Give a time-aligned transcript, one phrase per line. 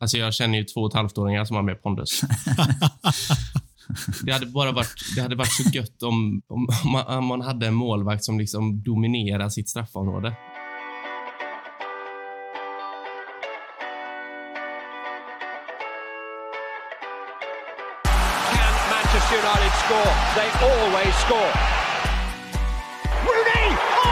[0.00, 2.20] Alltså jag känner ju två och ett halvt-åringar som har mer pondus.
[4.22, 7.40] det hade bara varit, det hade varit så gött om, om, om, man, om man
[7.40, 10.36] hade en målvakt som liksom dominerar sitt straffområde.
[18.52, 20.12] Can Manchester United score?
[20.34, 21.52] They always score.
[23.26, 23.66] Rooney!
[24.04, 24.10] Oh,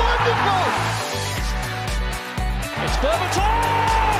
[0.00, 0.66] wonderful!
[2.84, 4.19] It's Berbatov!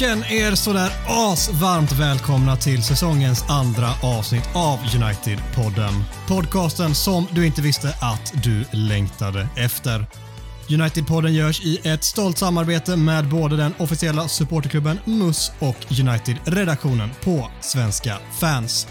[0.00, 6.02] Känn er sådär asvarmt välkomna till säsongens andra avsnitt av United-podden.
[6.28, 10.06] Podcasten som du inte visste att du längtade efter.
[10.68, 17.50] United-podden görs i ett stolt samarbete med både den officiella supporterklubben MUS och United-redaktionen på
[17.60, 18.86] Svenska fans.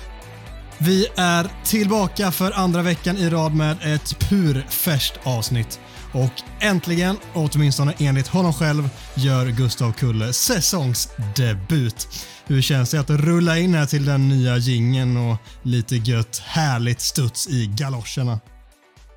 [0.77, 5.79] Vi är tillbaka för andra veckan i rad med ett purfärskt avsnitt.
[6.11, 12.07] Och äntligen, åtminstone enligt honom själv, gör Gustav Kulle säsongsdebut.
[12.47, 17.01] Hur känns det att rulla in här till den nya gingen och lite gött härligt
[17.01, 18.39] studs i galoscherna?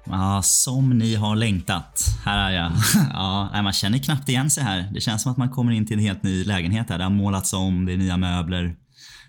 [0.05, 2.05] Ja, som ni har längtat.
[2.25, 2.73] Här är jag.
[3.12, 4.91] Ja, man känner knappt igen sig här.
[4.95, 6.99] Det känns som att man kommer in till en helt ny lägenhet här.
[6.99, 8.75] Det har målats om, det är nya möbler.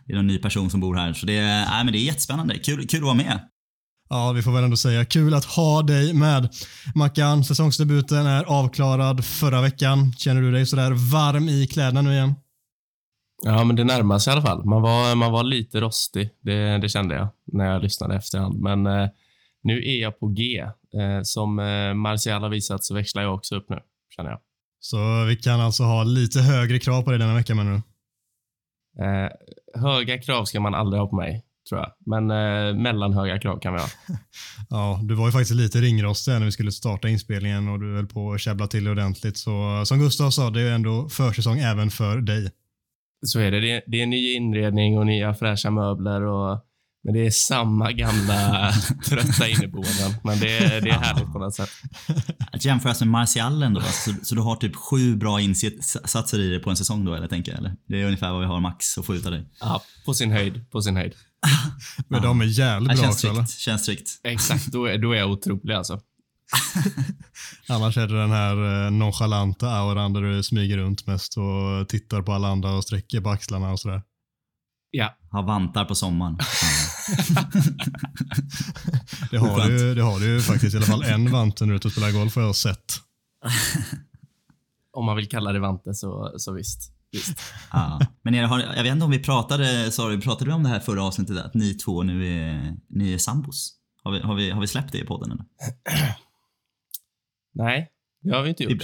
[0.08, 1.14] Det är en ny person som bor här.
[1.14, 2.56] Så det är, nej, men det är jättespännande.
[2.60, 3.40] Kul, kul att vara med.
[4.14, 6.50] Ja, vi får väl ändå säga kul att ha dig med.
[6.96, 10.14] Mackan, säsongsdebuten är avklarad förra veckan.
[10.18, 12.34] Känner du dig sådär varm i kläderna nu igen?
[13.44, 14.66] Ja, men det närmar sig i alla fall.
[14.66, 18.60] Man var, man var lite rostig, det, det kände jag när jag lyssnade efterhand.
[18.60, 19.10] Men eh,
[19.64, 20.60] nu är jag på G.
[20.94, 23.80] Eh, som eh, Martial har visat så växlar jag också upp nu,
[24.16, 24.40] känner jag.
[24.80, 27.82] Så vi kan alltså ha lite högre krav på dig denna vecka menar du?
[29.04, 29.30] Eh,
[29.82, 31.44] höga krav ska man aldrig ha på mig,
[31.74, 31.92] tror jag.
[32.06, 33.88] Men eh, mellanhöga krav kan vi ha.
[34.70, 38.08] Ja, du var ju faktiskt lite ringrostig när vi skulle starta inspelningen och du höll
[38.08, 39.38] på att käbbla till ordentligt.
[39.38, 42.52] Så som Gustav sa, det är ju ändå försäsong även för dig.
[43.26, 43.60] Så är det.
[43.60, 46.22] Det är, det är ny inredning och nya fräscha möbler.
[46.22, 46.60] Och,
[47.04, 48.72] men det är samma gamla
[49.10, 50.14] trötta inneboenden.
[50.24, 51.70] Men det, är- det är härligt på något sätt.
[52.52, 53.82] Att jämföras med Martial ändå.
[53.82, 57.28] Så, så du har typ sju bra insatser i dig på en säsong då, eller
[57.28, 57.60] tänker jag?
[57.60, 57.76] Eller?
[57.88, 59.46] Det är ungefär vad vi har max att få ut av dig.
[59.60, 60.72] Ja, på sin höjd.
[60.72, 61.14] På sin höjd.
[62.08, 63.38] Men de är jävligt bra känns också eller?
[63.38, 63.52] tryggt.
[63.52, 64.10] Känns tryggt.
[64.24, 66.00] Exakt, då är, då är jag otrolig alltså.
[67.70, 72.22] Annars är det den här eh, nonchalanta auran där du smyger runt mest och tittar
[72.22, 74.02] på alla andra och sträcker på axlarna och sådär.
[74.92, 76.38] Ja, Har vantar på sommaren.
[79.32, 81.74] Det har, du, det har du ju faktiskt i alla fall en vant när du
[81.74, 83.00] är ute och spelar golf har jag sett.
[84.94, 86.93] om man vill kalla det vante så, så visst.
[87.14, 87.40] Visst.
[87.72, 88.00] Ja.
[88.24, 90.80] Men er har, jag vet inte om vi pratade, sorry, pratade vi om det här
[90.80, 91.38] förra avsnittet?
[91.38, 93.74] Att ni två nu är, ni är sambos?
[94.04, 95.46] Har vi, har, vi, har vi släppt det i podden eller?
[97.56, 97.88] Nej,
[98.22, 98.84] det har vi inte gjort.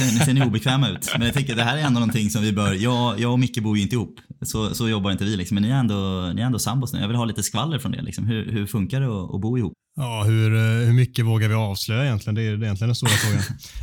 [0.00, 1.12] Jag ni ser ni obekväma ut.
[1.12, 3.62] Men jag tänker det här är ändå någonting som vi bör, jag, jag och Micke
[3.62, 4.20] bor ju inte ihop.
[4.42, 5.54] Så, så jobbar inte vi liksom.
[5.54, 7.00] Men ni är ändå, ni är ändå sambos nu.
[7.00, 8.26] Jag vill ha lite skvaller från det liksom.
[8.26, 9.72] Hur, hur funkar det att, att bo ihop?
[9.96, 12.34] Ja, hur, eh, hur mycket vågar vi avslöja egentligen?
[12.34, 13.42] Det är det är egentligen den stora frågan.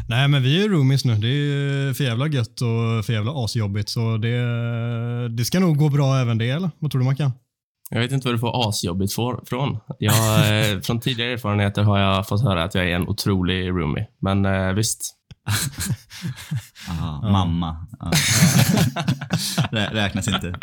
[0.09, 1.15] Nej, men vi är ju roomies nu.
[1.15, 3.89] Det är för jävla gött och för jävla asjobbigt.
[3.89, 4.37] Så det,
[5.29, 6.69] det ska nog gå bra även det, eller?
[6.79, 7.31] Vad tror du Mackan?
[7.89, 9.13] Jag vet inte vad du får asjobbigt
[9.45, 9.77] från.
[9.99, 14.07] Jag, eh, från tidigare erfarenheter har jag fått höra att jag är en otrolig roomie.
[14.21, 14.73] Men eh,
[16.89, 17.87] Aha, Mamma.
[19.71, 20.55] Rä- Räknas inte.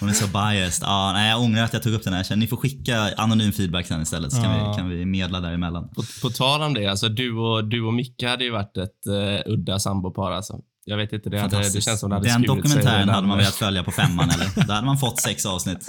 [0.00, 0.88] Hon är så biased.
[0.88, 2.36] Ja, nej, jag ångrar att jag tog upp den här.
[2.36, 5.88] Ni får skicka anonym feedback sen istället så kan, vi, kan vi medla däremellan.
[5.88, 9.06] på, på tal om det, alltså du och, du och Micke hade ju varit ett
[9.06, 10.32] eh, udda sambopar.
[10.32, 10.54] Alltså.
[10.84, 11.84] Jag vet inte, det, hade, det Fantastiskt.
[11.88, 14.66] känns som det hade Den dokumentären hade man velat följa på femman eller?
[14.66, 15.88] Då hade man fått sex avsnitt.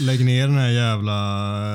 [0.00, 1.12] Lägg ner den här jävla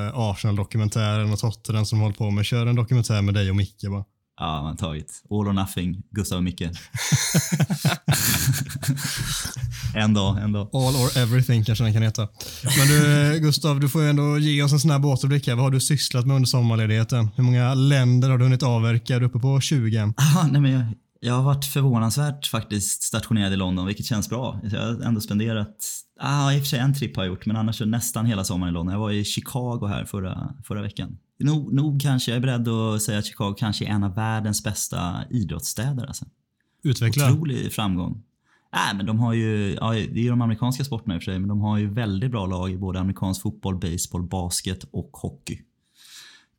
[0.08, 2.46] eh, Arsenal-dokumentären och Tottenham som håller på med.
[2.46, 4.04] Kör en dokumentär med dig och Micke bara.
[4.40, 5.24] Ja, man har tagit.
[5.30, 6.62] All or nothing, Gustav och Micke.
[9.96, 10.70] en dag, en dag.
[10.74, 12.28] All or everything kanske den kan heta.
[12.78, 15.56] Men du Gustav, du får ju ändå ge oss en snabb återblick här.
[15.56, 17.30] Vad har du sysslat med under sommarledigheten?
[17.36, 19.16] Hur många länder har du hunnit avverka?
[19.16, 20.14] Är du uppe på 20?
[20.18, 20.86] Ah, nej, men jag,
[21.20, 24.60] jag har varit förvånansvärt faktiskt stationerad i London, vilket känns bra.
[24.64, 25.76] Jag har ändå spenderat,
[26.22, 28.44] ah, i och för sig en tripp har jag gjort, men annars så nästan hela
[28.44, 28.94] sommaren i London.
[28.94, 31.18] Jag var i Chicago här förra, förra veckan.
[31.40, 34.64] Nog, nog kanske jag är beredd att säga att Chicago kanske är en av världens
[34.64, 36.06] bästa idrottsstäder.
[36.06, 36.26] Alltså.
[36.84, 37.32] Utveckla.
[37.32, 38.24] Otrolig framgång.
[38.74, 41.32] Nej, men de har ju, ja, det är ju de amerikanska sporterna i och för
[41.32, 45.10] sig, men de har ju väldigt bra lag i både amerikansk fotboll, baseball, basket och
[45.14, 45.60] hockey.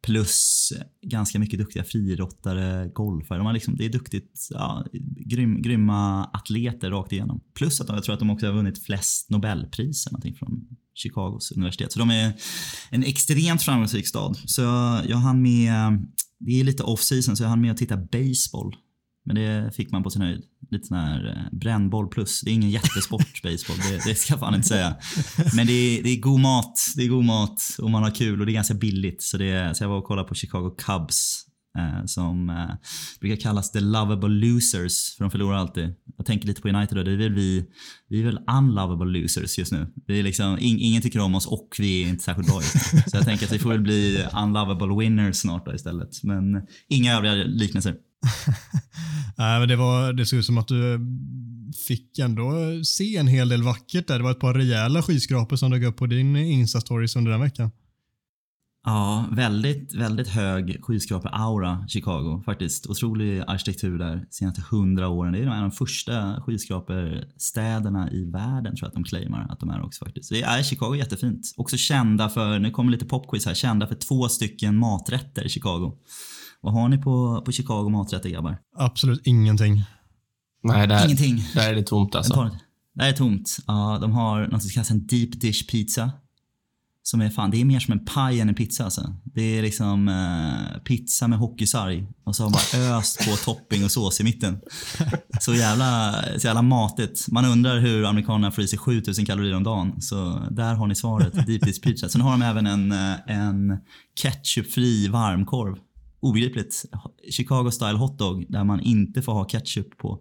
[0.07, 0.73] Plus
[1.03, 3.39] ganska mycket duktiga friidrottare, golfare.
[3.39, 4.87] De har liksom, det är duktigt, ja,
[5.27, 7.41] grym, grymma atleter rakt igenom.
[7.55, 10.09] Plus att de, jag tror att de också har vunnit flest Nobelpris
[10.39, 11.93] från Chicagos universitet.
[11.93, 12.33] Så de är
[12.91, 14.37] en extremt framgångsrik stad.
[14.47, 14.63] Så
[15.09, 15.73] jag hann med,
[16.39, 18.77] det är lite off season, så jag hann med att titta baseball
[19.25, 20.43] men det fick man på sin höjd.
[20.71, 22.41] Lite sån här eh, brännboll plus.
[22.41, 23.77] Det är ingen jättesport, baseball.
[23.77, 24.97] Det, det ska jag fan inte säga.
[25.57, 26.79] Men det är, det är god mat.
[26.97, 29.23] Det är god mat och man har kul och det är ganska billigt.
[29.23, 31.47] Så, det, så jag var och kollade på Chicago Cubs.
[31.79, 32.75] Eh, som eh,
[33.21, 35.95] brukar kallas the lovable losers, för de förlorar alltid.
[36.17, 37.03] Jag tänker lite på United då.
[37.03, 37.65] Det är väl vi,
[38.09, 39.87] vi är väl unlovable losers just nu.
[40.07, 42.93] Vi är liksom, in, ingen tycker om oss och vi är inte särskilt bra just
[42.93, 43.03] nu.
[43.07, 46.23] Så jag tänker att vi får väl bli unlovable winners snart då istället.
[46.23, 47.95] Men inga övriga liknelser.
[49.37, 51.01] Nej, men det, var, det såg ut som att du eh,
[51.89, 52.53] fick ändå
[52.85, 54.19] se en hel del vackert där.
[54.19, 57.71] Det var ett par rejäla skyskrapor som dök upp på din Insta-stories under den veckan.
[58.85, 62.87] Ja, väldigt, väldigt hög skyskrapa-aura Chicago faktiskt.
[62.87, 65.33] Otrolig arkitektur där senaste hundra åren.
[65.33, 69.61] Det är en av de första skyskraperstäderna i världen tror jag att de claimar att
[69.61, 70.31] de är också faktiskt.
[70.31, 71.55] Det är Chicago jättefint.
[71.57, 75.99] Också kända för, nu kommer lite popquiz här, kända för två stycken maträtter i Chicago.
[76.63, 78.59] Vad har ni på, på Chicago maträtter grabbar?
[78.77, 79.85] Absolut ingenting.
[80.65, 81.45] Nej, där, Ingenting.
[81.55, 82.51] där är det tomt alltså.
[82.95, 83.57] Det är tomt.
[83.67, 86.11] Ja, de har något som kallas en deep dish pizza.
[87.05, 89.15] Som är fan, det är mer som en paj än en pizza alltså.
[89.25, 93.91] Det är liksom eh, pizza med hockeysarg och så har man öst på topping och
[93.91, 94.61] sås i mitten.
[95.41, 97.27] Så jävla, så jävla matigt.
[97.29, 100.01] Man undrar hur amerikanerna får i sig 7000 kalorier om dagen.
[100.03, 101.47] Så där har ni svaret.
[101.47, 102.09] Deep dish pizza.
[102.09, 103.79] Sen har de även en, eh, en
[104.23, 105.77] ketchupfri varmkorv
[106.23, 106.85] obegripligt.
[107.31, 110.21] Chicago style hotdog där man inte får ha ketchup på.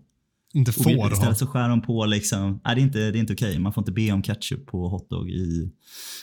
[0.54, 1.12] Inte får ha?
[1.12, 3.50] Istället så skär de på liksom, nej det är inte, inte okej.
[3.50, 3.60] Okay.
[3.60, 5.72] Man får inte be om ketchup på hotdog i,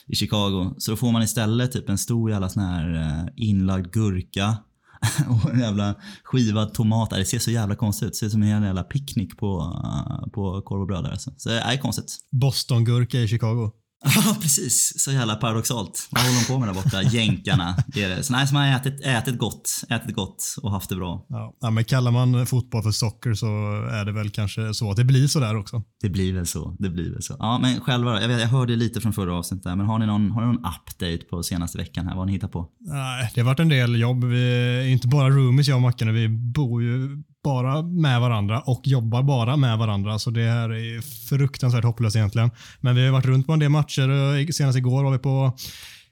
[0.07, 0.75] i Chicago.
[0.79, 4.57] Så då får man istället typ en stor jävla sån här uh, inlagd gurka
[5.29, 7.11] och en jävla skivad tomat.
[7.11, 8.13] Det ser så jävla konstigt ut.
[8.13, 11.33] Det ser ut som en jävla picknick på, uh, på korv och bröd alltså.
[11.37, 12.17] Så det är konstigt.
[12.31, 13.71] Bostongurka i Chicago.
[14.05, 14.93] Ja, precis.
[14.97, 16.09] Så jävla paradoxalt.
[16.11, 17.03] Vad håller de på med där borta?
[17.17, 17.77] Jänkarna.
[17.87, 18.23] Det är det.
[18.23, 21.27] Så nej, som har ätit, ätit gott, ätit gott och haft det bra.
[21.61, 23.47] Ja, men kallar man fotboll för socker så
[23.93, 25.83] är det väl kanske så att det blir så där också.
[26.01, 26.77] Det blir väl så.
[26.79, 27.37] Det blir väl så.
[27.39, 30.07] Ja, men själva Jag, vet, jag hörde lite från förra avsnittet där, men har ni,
[30.07, 32.13] någon, har ni någon update på senaste veckan här?
[32.13, 32.69] Vad har ni hittat på?
[32.81, 34.25] Nej, det har varit en del jobb.
[34.25, 36.15] Vi inte bara roomies jag och Mackan.
[36.15, 40.19] Vi bor ju bara med varandra och jobbar bara med varandra.
[40.19, 42.51] Så det här är fruktansvärt hopplöst egentligen.
[42.81, 44.53] Men vi har varit runt på en del matcher.
[44.53, 45.53] Senast igår var vi på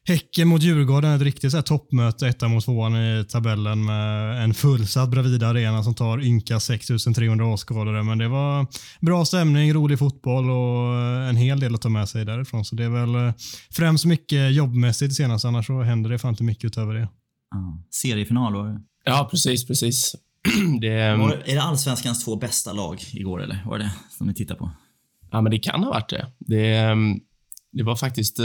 [0.09, 4.55] Häcken mot Djurgården, ett riktigt så här toppmöte, etta mot tvåan i tabellen med en
[4.55, 8.03] fullsatt Bravida Arena som tar ynka 6300 åskådare.
[8.03, 8.67] Men det var
[9.01, 10.95] bra stämning, rolig fotboll och
[11.29, 12.65] en hel del att ta med sig därifrån.
[12.65, 13.33] Så det är väl
[13.71, 17.05] främst mycket jobbmässigt senast, annars så händer det fan inte mycket utöver det.
[17.55, 18.81] Ah, seriefinal var det?
[19.05, 20.15] Ja, precis, precis.
[20.81, 23.63] det, var, är det allsvenskans två bästa lag igår eller?
[23.67, 24.71] Var det som ni tittade på?
[25.31, 26.27] Ja, men det kan ha varit det.
[26.39, 26.97] Det,
[27.73, 28.41] det var faktiskt,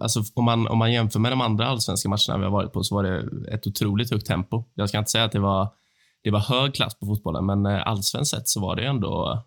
[0.00, 2.82] alltså om man, om man jämför med de andra allsvenska matcherna vi har varit på
[2.82, 4.64] så var det ett otroligt högt tempo.
[4.74, 5.68] Jag ska inte säga att det var,
[6.22, 9.44] det var hög klass på fotbollen, men allsvenskt sett så var det ändå,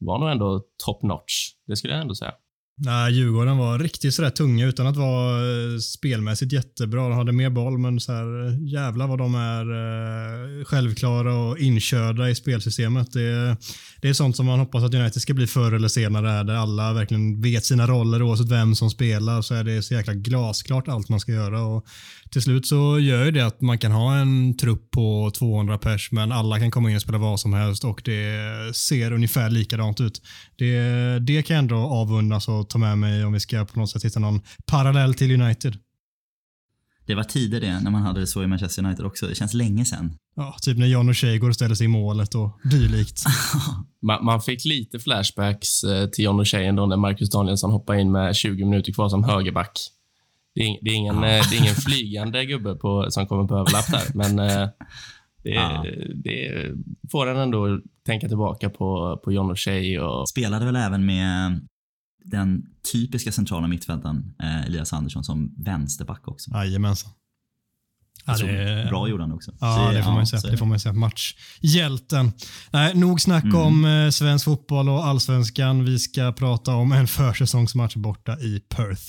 [0.00, 1.32] det var nog ändå top notch.
[1.66, 2.32] Det skulle jag ändå säga.
[2.80, 7.08] Nej, Djurgården var riktigt sådär tunga utan att vara eh, spelmässigt jättebra.
[7.08, 9.64] De hade mer boll, men så här, eh, jävlar vad de är
[10.60, 13.12] eh, självklara och inkörda i spelsystemet.
[13.12, 13.56] Det,
[14.00, 16.92] det är sånt som man hoppas att United ska bli förr eller senare, där alla
[16.92, 19.42] verkligen vet sina roller oavsett vem som spelar.
[19.42, 21.62] Så är det så jäkla glasklart allt man ska göra.
[21.62, 21.86] Och
[22.30, 26.12] till slut så gör ju det att man kan ha en trupp på 200 pers,
[26.12, 30.00] men alla kan komma in och spela vad som helst och det ser ungefär likadant
[30.00, 30.22] ut.
[30.56, 33.90] Det, det kan jag ändå avundas och ta med mig om vi ska på något
[33.90, 35.76] sätt hitta någon parallell till United.
[37.08, 39.26] Det var tider det, när man hade det så i Manchester United också.
[39.26, 40.12] Det känns länge sedan.
[40.36, 43.24] Ja, typ när John O'Shea går och ställer sig i målet och dylikt.
[44.02, 48.12] man, man, fick lite flashbacks eh, till John O'Shea ändå när Marcus Danielsson hoppade in
[48.12, 49.78] med 20 minuter kvar som högerback.
[50.54, 51.22] Det är, det är ingen, ja.
[51.22, 54.68] det är ingen flygande gubbe på, som kommer på överlapp där, men eh,
[55.42, 55.82] det,
[56.24, 56.72] det
[57.10, 59.98] får en ändå tänka tillbaka på, på John O'Shea.
[59.98, 60.28] Och...
[60.28, 61.60] Spelade väl även med
[62.30, 66.50] den typiska centrala mittfältaren eh, Elias Andersson som vänsterback också.
[66.50, 67.12] Jajamensan.
[68.26, 69.52] Ja, det, bra gjorde han också.
[69.60, 70.50] Ja, det får man ju säga.
[70.50, 70.92] Det får man säga.
[70.92, 72.32] Matchhjälten.
[72.70, 73.56] Nej, nog snack mm.
[73.56, 75.84] om eh, svensk fotboll och allsvenskan.
[75.84, 79.02] Vi ska prata om en försäsongsmatch borta i Perth.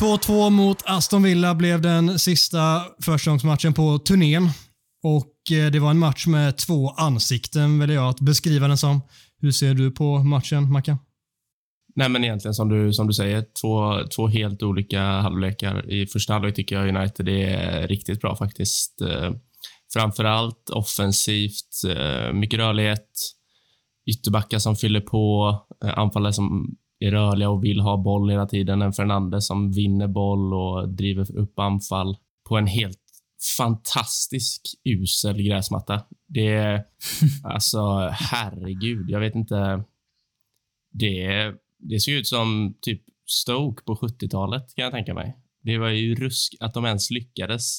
[0.00, 4.50] ...2-2 mot Aston Villa blev den sista försäsongsmatchen på turnén.
[5.02, 9.00] Och Eh, det var en match med två ansikten, väljer jag att beskriva den som.
[9.40, 10.98] Hur ser du på matchen, Mackan?
[11.94, 15.90] Nej, men egentligen som du, som du säger, två, två helt olika halvlekar.
[15.90, 19.00] I första halvlek tycker jag United är riktigt bra faktiskt.
[19.00, 19.30] Eh,
[19.92, 23.10] framförallt offensivt, eh, mycket rörlighet,
[24.06, 25.54] ytterbackar som fyller på,
[25.84, 28.82] eh, anfallare som är rörliga och vill ha boll hela tiden.
[28.82, 32.16] En Fernandes som vinner boll och driver upp anfall
[32.48, 32.98] på en helt
[33.58, 36.04] fantastisk usel gräsmatta.
[36.26, 36.84] Det är
[37.44, 39.84] alltså, herregud, jag vet inte.
[40.92, 45.36] Det, det ser ut som typ Stoke på 70-talet kan jag tänka mig.
[45.62, 47.78] Det var ju rusk att de ens lyckades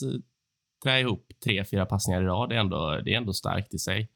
[0.84, 2.50] trä ihop tre, fyra passningar i rad.
[2.50, 4.10] Det är ändå, det är ändå starkt i sig.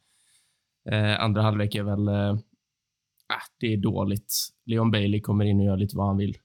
[0.90, 2.08] Eh, andra halvlek är väl...
[2.08, 2.34] Eh,
[3.28, 4.34] ah, det är dåligt.
[4.66, 6.38] Leon Bailey kommer in och gör lite vad han vill.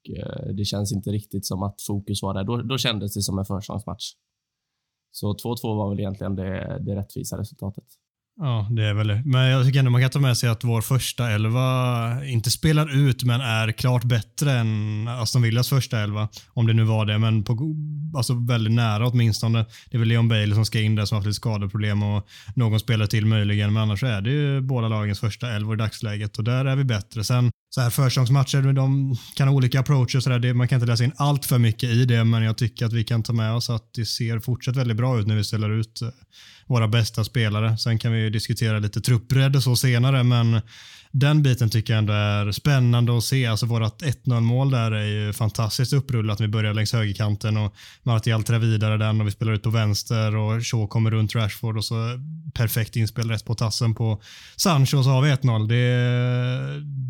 [0.00, 2.44] Och eh, Det känns inte riktigt som att fokus var där.
[2.44, 4.04] Då, då kändes det som en försäsongsmatch.
[5.12, 7.84] Så 2-2 var väl egentligen det, det rättvisa resultatet.
[8.40, 9.22] Ja, det är väl det.
[9.24, 13.08] Men jag tycker ändå man kan ta med sig att vår första elva inte spelar
[13.08, 16.28] ut, men är klart bättre än Aston Villas första elva.
[16.48, 17.54] Om det nu var det, men på,
[18.14, 19.66] alltså väldigt nära åtminstone.
[19.90, 22.28] Det är väl Leon Bailey som ska in där som har haft lite skadeproblem och
[22.54, 26.38] någon spelar till möjligen, men annars är det ju båda lagens första elva i dagsläget
[26.38, 27.24] och där är vi bättre.
[27.24, 30.20] Sen så här försäsongsmatcher, de kan ha olika approacher.
[30.20, 30.54] Så där.
[30.54, 33.04] man kan inte läsa in allt för mycket i det, men jag tycker att vi
[33.04, 36.02] kan ta med oss att det ser fortsatt väldigt bra ut när vi ställer ut
[36.02, 36.08] eh,
[36.66, 37.78] våra bästa spelare.
[37.78, 40.60] Sen kan vi diskutera lite truppbredd och så senare, men
[41.12, 43.46] den biten tycker jag ändå är spännande att se.
[43.46, 46.40] Alltså vårt 1-0 mål där är ju fantastiskt upprullat.
[46.40, 50.36] Vi börjar längs högerkanten och Martial trär vidare den och vi spelar ut på vänster
[50.36, 51.94] och Shaw kommer runt Rashford och så
[52.54, 54.22] perfekt inspel rätt på tassen på
[54.56, 55.68] Sancho och så har vi 1-0.
[55.68, 55.76] Det,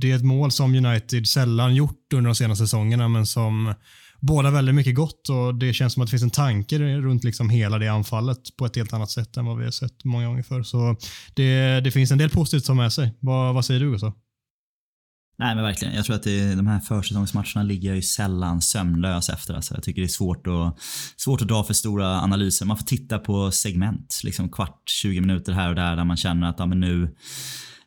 [0.01, 3.75] det är ett mål som United sällan gjort under de senaste säsongerna men som
[4.21, 7.51] båda väldigt mycket gott och det känns som att det finns en tanke runt liksom
[7.51, 10.43] hela det anfallet på ett helt annat sätt än vad vi har sett många gånger
[10.43, 10.63] förr.
[10.63, 10.97] Så
[11.35, 13.15] det, det finns en del positivt som med sig.
[13.21, 14.13] Vad, vad säger du Gustav?
[15.39, 15.95] Nej men verkligen.
[15.95, 19.55] Jag tror att det, de här försäsongsmatcherna ligger jag ju sällan sömnlös efter.
[19.55, 20.81] Alltså, jag tycker det är svårt att,
[21.17, 22.67] svårt att dra för stora analyser.
[22.67, 26.49] Man får titta på segment, liksom kvart, 20 minuter här och där där man känner
[26.49, 27.15] att ja, men nu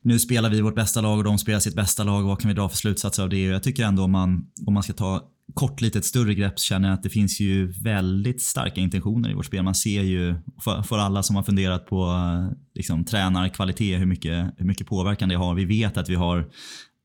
[0.04, 2.24] nu spelar vi vårt bästa lag och de spelar sitt bästa lag.
[2.24, 3.44] Vad kan vi dra för slutsatser av det?
[3.44, 5.22] Jag tycker ändå om man, om man ska ta
[5.54, 9.34] kort litet större grepp så känner jag att det finns ju väldigt starka intentioner i
[9.34, 9.64] vårt spel.
[9.64, 14.54] Man ser ju, för, för alla som har funderat på eh, liksom, tränarkvalitet, hur mycket,
[14.58, 15.56] hur mycket påverkan det har.
[15.56, 16.50] Vi vet att vi har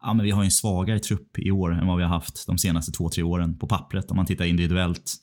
[0.03, 2.59] ja, men vi har en svagare trupp i år än vad vi har haft de
[2.59, 5.15] senaste två, tre åren på pappret om man tittar individuellt.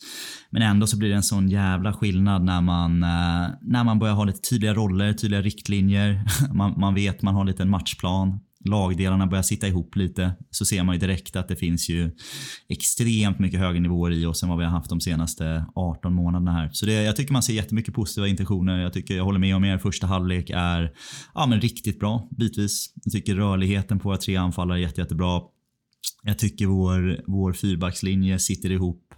[0.49, 4.15] Men ändå så blir det en sån jävla skillnad när man, eh, när man börjar
[4.15, 6.23] ha lite tydliga roller, tydliga riktlinjer.
[6.53, 10.83] Man, man vet, man har lite en matchplan lagdelarna börjar sitta ihop lite så ser
[10.83, 12.11] man ju direkt att det finns ju
[12.69, 16.51] extremt mycket högre nivåer i oss än vad vi har haft de senaste 18 månaderna
[16.51, 16.69] här.
[16.71, 18.79] Så det, jag tycker man ser jättemycket positiva intentioner.
[18.79, 19.77] Jag tycker jag håller med om er.
[19.77, 20.91] Första halvlek är
[21.33, 22.93] ja, men riktigt bra bitvis.
[23.03, 25.41] Jag tycker rörligheten på våra tre anfallare är jätte, jättebra.
[26.23, 29.13] Jag tycker vår, vår fyrbackslinje sitter ihop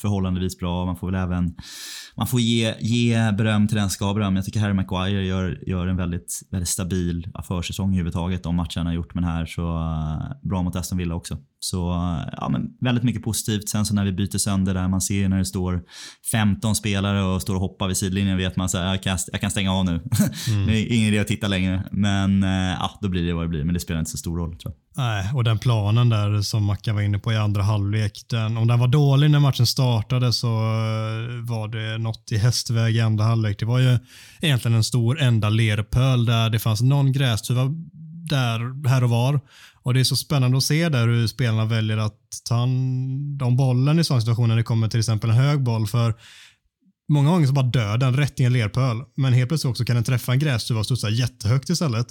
[0.00, 0.86] förhållandevis bra.
[0.86, 1.54] Man får väl även
[2.16, 4.36] man får ge, ge beröm till den ska beröm.
[4.36, 8.42] Jag tycker Harry Maguire gör, gör en väldigt, väldigt stabil försäsong överhuvudtaget.
[8.42, 9.46] De matcherna han har gjort med den här.
[9.46, 11.38] Så uh, bra mot Aston Villa också.
[11.60, 13.68] Så uh, ja, men väldigt mycket positivt.
[13.68, 15.82] Sen så när vi byter sönder där, man ser när det står
[16.32, 19.50] 15 spelare och står och hoppar vid sidlinjen vet man att jag, kan, jag kan
[19.50, 20.00] stänga av nu.
[20.48, 20.66] Mm.
[20.66, 21.84] det är ingen idé att titta längre.
[21.90, 23.64] Men ja, då blir det vad det blir.
[23.64, 25.04] Men det spelar inte så stor roll tror jag.
[25.04, 28.66] Nej, och den planen där som Mackan var inne på i andra halvlek, den, om
[28.66, 33.00] den var dålig när matchen Liksom startade så eh, var det något i hästväg i
[33.00, 33.58] andra halvlek.
[33.58, 33.98] Det var ju
[34.40, 37.64] egentligen en stor enda lerpöl där det fanns någon grästuva
[38.28, 39.40] där här och var.
[39.82, 42.18] Och Det är så spännande att se där hur spelarna väljer att
[42.48, 45.86] ta hand om bollen i sådana situationer när det kommer till exempel en hög boll.
[45.86, 46.14] För
[47.08, 49.96] Många gånger så bara dör den rätt i en lerpöl, men helt plötsligt också kan
[49.96, 52.06] den träffa en grästuva och studsa jättehögt istället.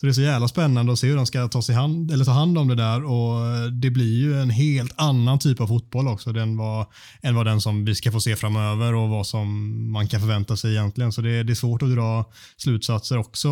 [0.00, 2.24] Så det är så jävla spännande att se hur de ska ta, sig hand, eller
[2.24, 5.66] ta hand om det där och eh, det blir ju en helt annan typ av
[5.66, 6.86] fotboll också än vad,
[7.22, 9.48] än vad den som vi ska få se framöver och vad som
[9.92, 11.12] man kan förvänta sig egentligen.
[11.12, 12.24] Så det, det är svårt att dra
[12.56, 13.50] slutsatser också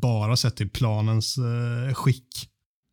[0.00, 2.48] bara sett till planens eh, skick.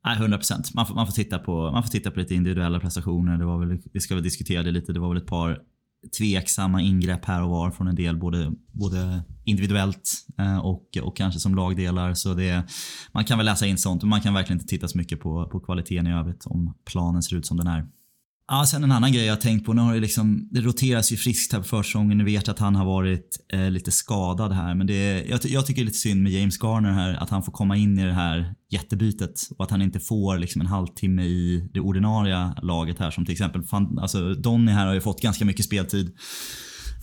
[0.05, 0.73] Nej, 100 procent.
[0.73, 3.37] Man, får, man, får titta på, man får titta på lite individuella prestationer.
[3.37, 4.93] Det var väl, vi ska väl diskutera det lite.
[4.93, 5.59] Det var väl ett par
[6.17, 11.39] tveksamma ingrepp här och var från en del både, både individuellt eh, och, och kanske
[11.39, 12.13] som lagdelar.
[12.13, 12.63] Så det,
[13.11, 15.49] man kan väl läsa in sånt men man kan verkligen inte titta så mycket på,
[15.51, 17.87] på kvaliteten i övrigt om planen ser ut som den är.
[18.47, 19.73] Ja, sen en annan grej jag tänkt på.
[19.73, 22.17] Nu har det, liksom, det roteras ju friskt här på försäsongen.
[22.17, 24.75] Ni vet att han har varit eh, lite skadad här.
[24.75, 27.13] Men det, jag, jag, tycker det är lite synd med James Garner här.
[27.13, 29.41] Att han får komma in i det här jättebytet.
[29.57, 33.11] Och att han inte får liksom, en halvtimme i det ordinarie laget här.
[33.11, 36.15] Som till exempel, fan, alltså, Donny här har ju fått ganska mycket speltid.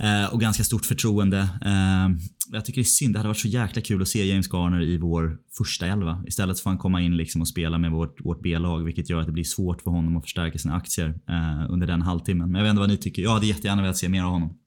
[0.02, 1.38] Eh, och ganska stort förtroende.
[1.38, 2.08] Eh,
[2.50, 3.14] jag tycker det är synd.
[3.14, 6.24] Det hade varit så jäkla kul att se James Garner i vår första elva.
[6.26, 9.26] Istället får han komma in liksom och spela med vårt, vårt B-lag vilket gör att
[9.26, 12.50] det blir svårt för honom att förstärka sina aktier eh, under den halvtimmen.
[12.50, 13.22] Men jag vet inte vad ni tycker.
[13.22, 14.58] Jag hade jättegärna velat se mer av honom.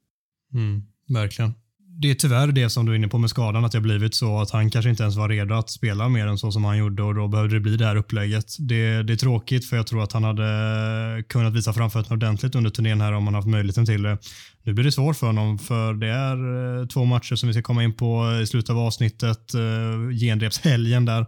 [0.53, 1.53] Mm, verkligen
[1.97, 4.15] det är tyvärr det som du är inne på med skadan, att det har blivit
[4.15, 6.77] så att han kanske inte ens var redo att spela mer än så som han
[6.77, 8.45] gjorde och då behövde det bli det här upplägget.
[8.59, 12.69] Det, det är tråkigt för jag tror att han hade kunnat visa framfötterna ordentligt under
[12.69, 14.17] turnén här om han haft möjligheten till det.
[14.63, 17.61] Nu blir det svårt för honom för det är eh, två matcher som vi ska
[17.61, 19.53] komma in på i slutet av avsnittet.
[19.53, 21.25] Eh, genrepshelgen där.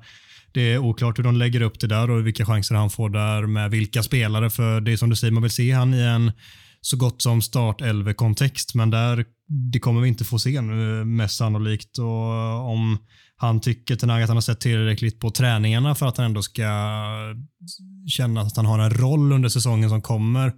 [0.51, 3.47] Det är oklart hur de lägger upp det där och vilka chanser han får där
[3.47, 4.49] med vilka spelare.
[4.49, 6.31] För det är som du säger, man vill se han i en
[6.81, 7.81] så gott som start
[8.13, 11.97] kontext men där det kommer vi inte få se nu mest sannolikt.
[11.97, 12.97] Och om
[13.35, 16.63] han tycker Tenag att han har sett tillräckligt på träningarna för att han ändå ska
[18.07, 20.53] känna att han har en roll under säsongen som kommer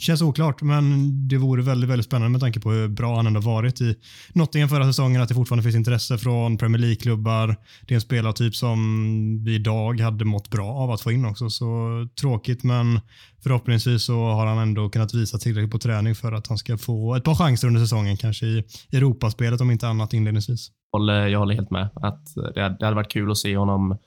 [0.00, 3.40] Känns oklart, men det vore väldigt, väldigt spännande med tanke på hur bra han ändå
[3.40, 3.94] varit i
[4.32, 7.56] Nottingham förra säsongen, att det fortfarande finns intresse från Premier League-klubbar.
[7.86, 11.50] Det är en spelartyp som vi idag hade mått bra av att få in också,
[11.50, 13.00] så tråkigt, men
[13.42, 17.14] förhoppningsvis så har han ändå kunnat visa tillräckligt på träning för att han ska få
[17.14, 20.70] ett par chanser under säsongen, kanske i Europaspelet om inte annat inledningsvis.
[20.92, 21.88] Jag håller helt med.
[21.94, 23.98] att Det hade varit kul att se honom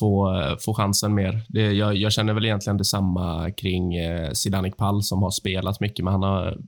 [0.00, 1.42] få, få chansen mer.
[1.48, 6.04] Det, jag, jag, känner väl egentligen detsamma kring eh, Sidanik Pall som har spelat mycket,
[6.04, 6.58] men han har,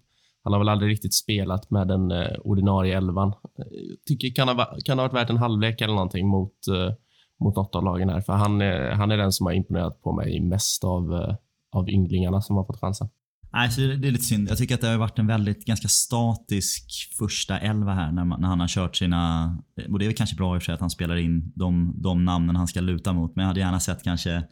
[0.44, 3.28] han har väl aldrig riktigt spelat med den eh, ordinarie elvan.
[3.28, 3.64] Eh,
[4.08, 6.94] tycker kan ha, kan ha varit värt en halvlek eller någonting mot, eh,
[7.40, 10.12] mot något av lagen här, för han, eh, han är den som har imponerat på
[10.12, 11.34] mig mest av, eh,
[11.72, 13.08] av ynglingarna som har fått chansen.
[13.52, 14.50] Nej, så det är lite synd.
[14.50, 18.48] Jag tycker att det har varit en väldigt ganska statisk första elva här när, när
[18.48, 19.46] han har kört sina...
[19.88, 21.94] Och det är väl kanske bra i och för sig att han spelar in de,
[21.96, 23.36] de namnen han ska luta mot.
[23.36, 24.44] Men jag hade gärna sett kanske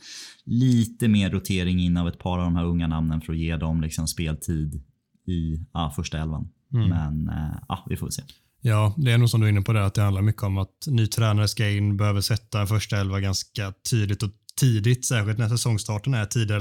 [0.45, 3.57] lite mer rotering in av ett par av de här unga namnen för att ge
[3.57, 4.75] dem liksom speltid
[5.26, 6.49] i ja, första elvan.
[6.75, 6.88] Mm.
[6.88, 8.23] Men äh, ja, vi får se.
[8.61, 10.59] Ja, det är nog som du är inne på det att det handlar mycket om
[10.59, 15.49] att ny tränare ska in, behöver sätta första elva ganska tydligt och tidigt, särskilt när
[15.49, 16.61] säsongstarten är tidigare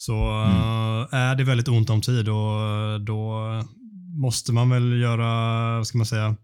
[0.00, 1.06] så mm.
[1.10, 3.44] är det väldigt ont om tid och då
[4.20, 5.26] måste man väl göra,
[5.76, 6.36] vad ska man säga,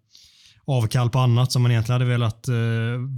[0.67, 2.55] avkall på annat som man egentligen hade velat eh,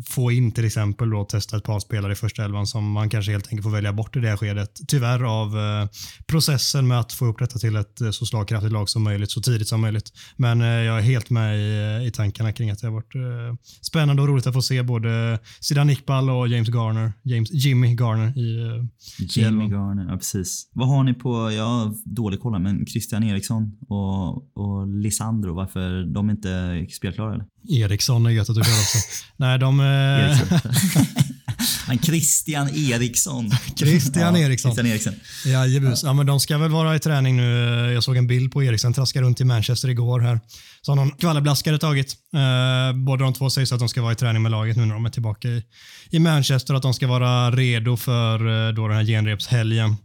[0.07, 3.33] få in till exempel då testa ett par spelare i första elvan som man kanske
[3.33, 4.81] helt enkelt får välja bort i det här skedet.
[4.89, 5.89] Tyvärr av eh,
[6.27, 9.41] processen med att få upp detta till ett eh, så slagkraftigt lag som möjligt så
[9.41, 10.13] tidigt som möjligt.
[10.37, 13.59] Men eh, jag är helt med i, i tankarna kring att det har varit eh,
[13.83, 18.39] spännande och roligt att få se både Zidane Iqbal och James Garner, James, Jimmy Garner
[18.39, 18.85] i eh,
[19.19, 20.71] Jimmy i Garner, ja precis.
[20.73, 26.15] Vad har ni på, jag har dålig koll men Christian Eriksson och, och Lisandro, varför
[26.15, 27.38] de inte är spelklara?
[27.41, 27.85] Eller?
[27.85, 28.99] Eriksson är gött att du kallar också.
[29.37, 29.79] Nej, de...
[31.89, 33.51] Men Christian Eriksson.
[33.77, 34.71] Christian ja, Eriksson.
[34.71, 35.15] Christian Eriksson.
[35.47, 36.03] Jajebus.
[36.03, 37.53] Ja, men de ska väl vara i träning nu.
[37.95, 40.41] Jag såg en bild på Eriksson traska runt i Manchester igår här.
[40.83, 42.17] Så har någon kvallerblaskare tagit.
[42.35, 44.95] Eh, båda de två säger att de ska vara i träning med laget nu när
[44.95, 45.63] de är tillbaka i,
[46.11, 46.75] i Manchester.
[46.75, 49.97] Att de ska vara redo för eh, då den här genrepshelgen.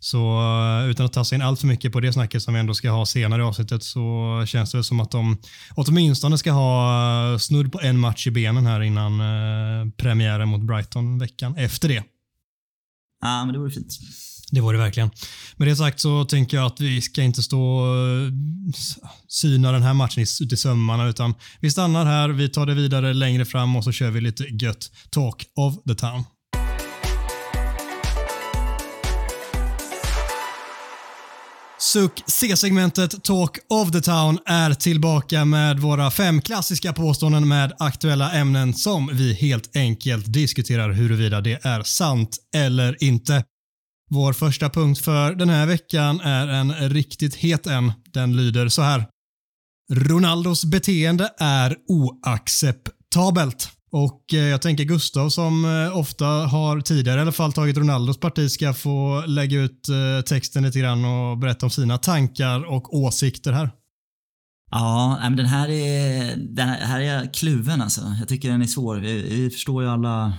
[0.00, 0.40] Så
[0.82, 2.74] eh, utan att ta sig in allt för mycket på det snacket som vi ändå
[2.74, 5.38] ska ha senare i avsnittet så känns det som att de
[5.74, 10.60] åtminstone ska ha eh, snudd på en match i benen här innan eh, premiären mot
[10.60, 12.02] Brighton veckan efter det.
[13.22, 13.98] Ja, men det vore fint.
[14.52, 15.10] Det var det verkligen.
[15.56, 18.32] Med det sagt så tänker jag att vi ska inte stå och
[19.28, 23.14] syna den här matchen ut i sömmarna utan vi stannar här, vi tar det vidare
[23.14, 26.24] längre fram och så kör vi lite gött talk of the town.
[31.82, 38.32] Suck C-segmentet Talk of the Town är tillbaka med våra fem klassiska påståenden med aktuella
[38.32, 43.44] ämnen som vi helt enkelt diskuterar huruvida det är sant eller inte.
[44.10, 47.92] Vår första punkt för den här veckan är en riktigt het en.
[48.12, 49.06] Den lyder så här.
[49.92, 53.68] Ronaldos beteende är oacceptabelt.
[53.92, 58.20] Och eh, jag tänker Gustav som eh, ofta har tidigare i alla fall tagit Ronaldos
[58.20, 62.94] parti ska få lägga ut eh, texten lite grann och berätta om sina tankar och
[62.94, 63.70] åsikter här.
[64.70, 68.00] Ja, men den här är, den här är jag kluven alltså.
[68.18, 68.96] Jag tycker den är svår.
[68.96, 70.32] Vi, vi förstår ju alla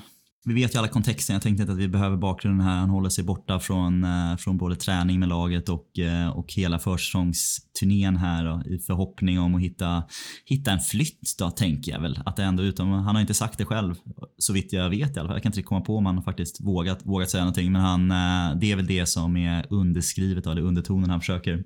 [0.45, 1.33] vi vet ju alla kontexten.
[1.33, 2.75] Jag tänkte inte att vi behöver bakgrunden här.
[2.75, 6.79] Han håller sig borta från, eh, från både träning med laget och, eh, och hela
[6.79, 10.03] försäsongsturnén här då, i förhoppning om att hitta,
[10.45, 12.19] hitta en flytt då, tänker jag väl.
[12.25, 13.95] Att det ändå utom, han har inte sagt det själv,
[14.37, 15.35] så vitt jag vet i alla fall.
[15.35, 17.71] Jag kan inte komma på om han faktiskt vågat, vågat säga någonting.
[17.71, 21.63] Men han, eh, det är väl det som är underskrivet, då, eller undertonen han försöker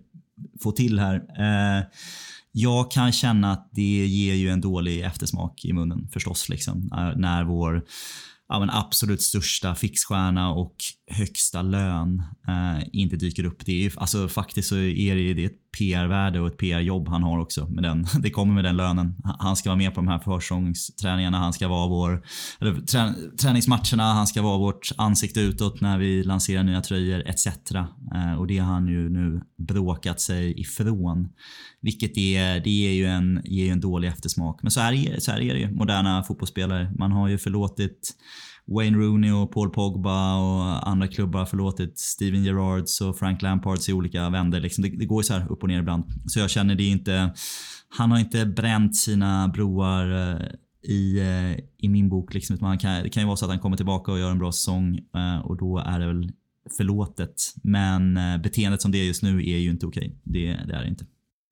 [0.64, 1.22] få till här.
[2.52, 6.50] Jag kan känna att det ger ju en dålig eftersmak i munnen förstås.
[6.50, 7.86] Liksom, när vår
[8.50, 10.76] ja, men absolut största fixstjärna och
[11.12, 13.66] högsta lön eh, inte dyker upp.
[13.66, 17.24] Det är, alltså, faktiskt så är det, det är ett PR-värde och ett PR-jobb han
[17.24, 17.68] har också.
[17.68, 19.16] Med den, det kommer med den lönen.
[19.40, 22.24] Han ska vara med på de här försäsongsträningarna, han ska vara vår...
[22.60, 27.48] Eller, trä, träningsmatcherna, han ska vara vårt ansikte utåt när vi lanserar nya tröjor etc.
[28.16, 31.30] Eh, och det har han ju nu bråkat sig ifrån.
[31.82, 34.60] Vilket är, det ger ju en, ger ju en dålig eftersmak.
[34.62, 36.92] Men så här, så här är det ju, moderna fotbollsspelare.
[36.98, 38.16] Man har ju förlåtit
[38.68, 43.90] Wayne Rooney och Paul Pogba och andra klubbar har förlåtit Steven Gerrards och Frank Lampards
[43.90, 44.60] i olika vändor.
[44.60, 46.04] Liksom det, det, går ju så här upp och ner ibland.
[46.26, 47.34] Så jag känner det inte...
[47.90, 50.48] Han har inte bränt sina broar eh,
[50.92, 52.34] i, eh, i min bok.
[52.34, 52.58] Liksom.
[52.62, 54.52] Man kan, det kan ju vara så att han kommer tillbaka och gör en bra
[54.52, 56.32] säsong eh, och då är det väl
[56.78, 57.36] förlåtet.
[57.64, 60.20] Men beteendet som det är just nu är ju inte okej.
[60.24, 61.06] Det, det är det inte.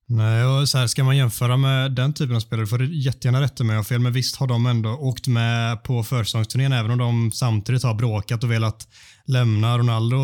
[0.08, 3.42] Nej, och så här, ska man jämföra med den typen av spelare får du jättegärna
[3.42, 6.98] rätta mig om fel, men visst har de ändå åkt med på försäsongsturnén även om
[6.98, 8.88] de samtidigt har bråkat och velat
[9.26, 9.78] lämna.
[9.78, 10.18] Ronaldo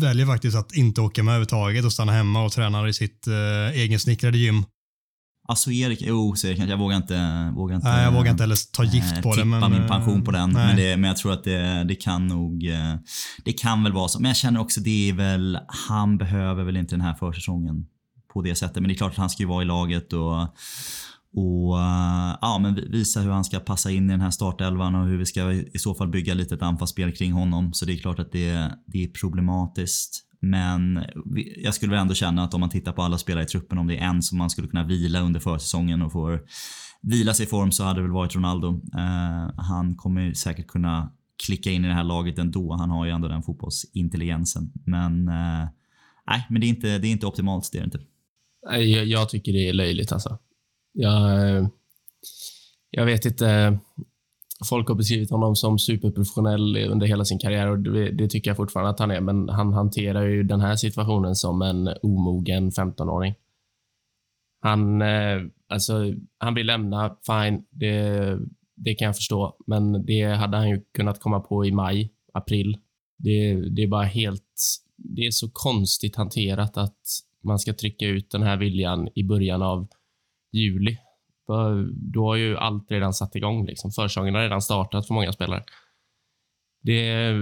[0.00, 3.80] väljer faktiskt att inte åka med överhuvudtaget och stanna hemma och tränar i sitt eh,
[3.80, 4.64] egensnickrade gym.
[5.48, 8.72] Alltså Erik, jo så Erik, jag vågar inte, vågar inte Nej, jag vågar inte heller
[8.72, 9.44] ta gift äh, på det.
[9.44, 10.52] Men, min pension på den.
[10.52, 12.94] Men, det, men jag tror att det, det kan nog, eh,
[13.44, 14.20] det kan väl vara så.
[14.20, 17.86] Men jag känner också det är väl, han behöver väl inte den här försäsongen
[18.32, 18.76] på det sättet.
[18.76, 20.40] Men det är klart att han ska ju vara i laget och,
[21.34, 25.06] och eh, ja, men visa hur han ska passa in i den här startelvan och
[25.06, 27.72] hur vi ska i så fall bygga lite ett anfallsspel kring honom.
[27.72, 30.28] Så det är klart att det, det är problematiskt.
[30.40, 31.04] Men
[31.56, 33.86] jag skulle väl ändå känna att om man tittar på alla spelare i truppen, om
[33.86, 36.40] det är en som man skulle kunna vila under försäsongen och får
[37.02, 38.68] vila sig i form så hade det väl varit Ronaldo.
[38.68, 41.12] Uh, han kommer säkert kunna
[41.46, 42.72] klicka in i det här laget ändå.
[42.72, 44.72] Han har ju ändå den fotbollsintelligensen.
[44.86, 45.68] Men uh,
[46.26, 47.70] nej, men det är inte, det är inte optimalt.
[47.72, 48.00] Det är det inte.
[48.62, 50.38] Jag, jag tycker det är löjligt alltså.
[50.92, 51.66] Jag, eh,
[52.90, 53.78] jag vet inte.
[54.68, 58.56] Folk har beskrivit honom som superprofessionell under hela sin karriär och det, det, tycker jag
[58.56, 63.34] fortfarande att han är, men han hanterar ju den här situationen som en omogen 15-åring.
[64.60, 68.38] Han, eh, alltså, han vill lämna, fine, det,
[68.76, 72.78] det kan jag förstå, men det hade han ju kunnat komma på i maj, april.
[73.18, 74.54] Det, det är bara helt,
[74.96, 77.00] det är så konstigt hanterat att
[77.44, 79.88] man ska trycka ut den här viljan i början av
[80.52, 80.98] juli.
[81.94, 83.66] Då har ju allt redan satt igång.
[83.66, 83.90] Liksom.
[83.90, 85.62] Försäsongen har redan startat för många spelare.
[86.82, 87.32] Det,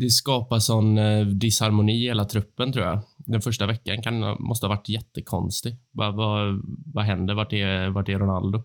[0.00, 3.00] det skapar sån eh, disharmoni i hela truppen, tror jag.
[3.18, 5.76] Den första veckan kan, måste ha varit jättekonstig.
[5.90, 6.62] Vad, vad,
[6.94, 7.34] vad händer?
[7.34, 8.62] Vart är, vart är Ronaldo?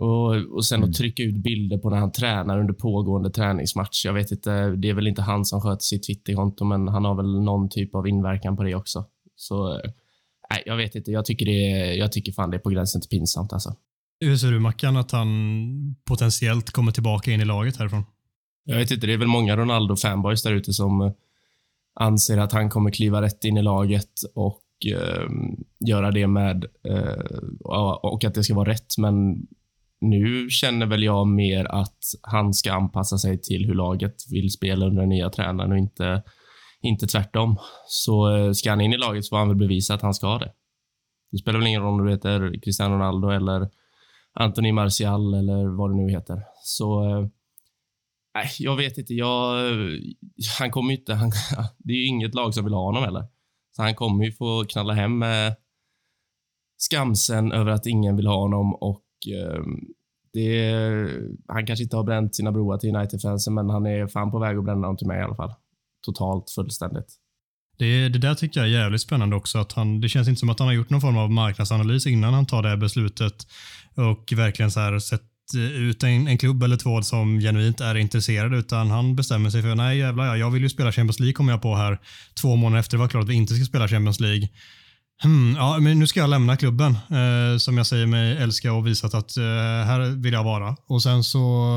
[0.00, 0.90] Och, och sen mm.
[0.90, 4.04] att trycka ut bilder på när han tränar under pågående träningsmatch.
[4.04, 7.14] Jag vet inte, det är väl inte han som sköter sitt Twitterkonto, men han har
[7.14, 9.04] väl någon typ av inverkan på det också.
[9.36, 9.80] Så
[10.50, 11.10] nej, jag vet inte.
[11.10, 13.52] Jag tycker, det är, jag tycker fan det är på gränsen till pinsamt.
[13.52, 13.74] Alltså.
[14.20, 18.04] Hur ser du Mackan att han potentiellt kommer tillbaka in i laget härifrån?
[18.64, 19.06] Jag vet inte.
[19.06, 21.14] Det är väl många Ronaldo-fanboys där ute som
[22.00, 25.28] anser att han kommer kliva rätt in i laget och eh,
[25.80, 27.38] göra det med eh,
[28.02, 28.98] och att det ska vara rätt.
[28.98, 29.46] Men
[30.00, 34.86] nu känner väl jag mer att han ska anpassa sig till hur laget vill spela
[34.86, 36.22] under den nya tränaren och inte
[36.86, 37.56] inte tvärtom.
[37.86, 40.38] Så eh, ska han in i laget så får han väl bevisa att han ska
[40.38, 40.52] det.
[41.30, 43.70] Det spelar väl ingen roll om du heter Cristiano Ronaldo eller
[44.32, 46.42] Anthony Martial eller vad det nu heter.
[46.62, 47.26] Så eh,
[48.34, 49.14] nej, jag vet inte.
[49.14, 49.88] Jag, eh,
[50.58, 51.14] han kommer inte...
[51.14, 51.32] Han,
[51.78, 53.24] det är ju inget lag som vill ha honom heller.
[53.76, 55.56] Så han kommer ju få knalla hem med
[56.76, 59.02] skamsen över att ingen vill ha honom och
[60.32, 60.74] det,
[61.48, 64.56] han kanske inte har bränt sina broar till United-fansen, men han är fan på väg
[64.56, 65.54] att bränna dem till mig i alla fall
[66.06, 67.06] totalt fullständigt.
[67.78, 69.58] Det, det där tycker jag är jävligt spännande också.
[69.58, 72.34] Att han, det känns inte som att han har gjort någon form av marknadsanalys innan
[72.34, 73.46] han tar det här beslutet
[73.94, 75.22] och verkligen så här sett
[75.54, 79.62] eh, ut en, en klubb eller två som genuint är intresserad utan han bestämmer sig
[79.62, 81.98] för nej jävlar jag vill ju spela Champions League kommer jag på här
[82.40, 84.48] två månader efter det var klart att vi inte ska spela Champions League.
[85.22, 88.86] Hmm, ja, men nu ska jag lämna klubben eh, som jag säger mig älska och
[88.86, 89.44] visat att eh,
[89.86, 90.76] här vill jag vara.
[90.86, 91.72] Och sen så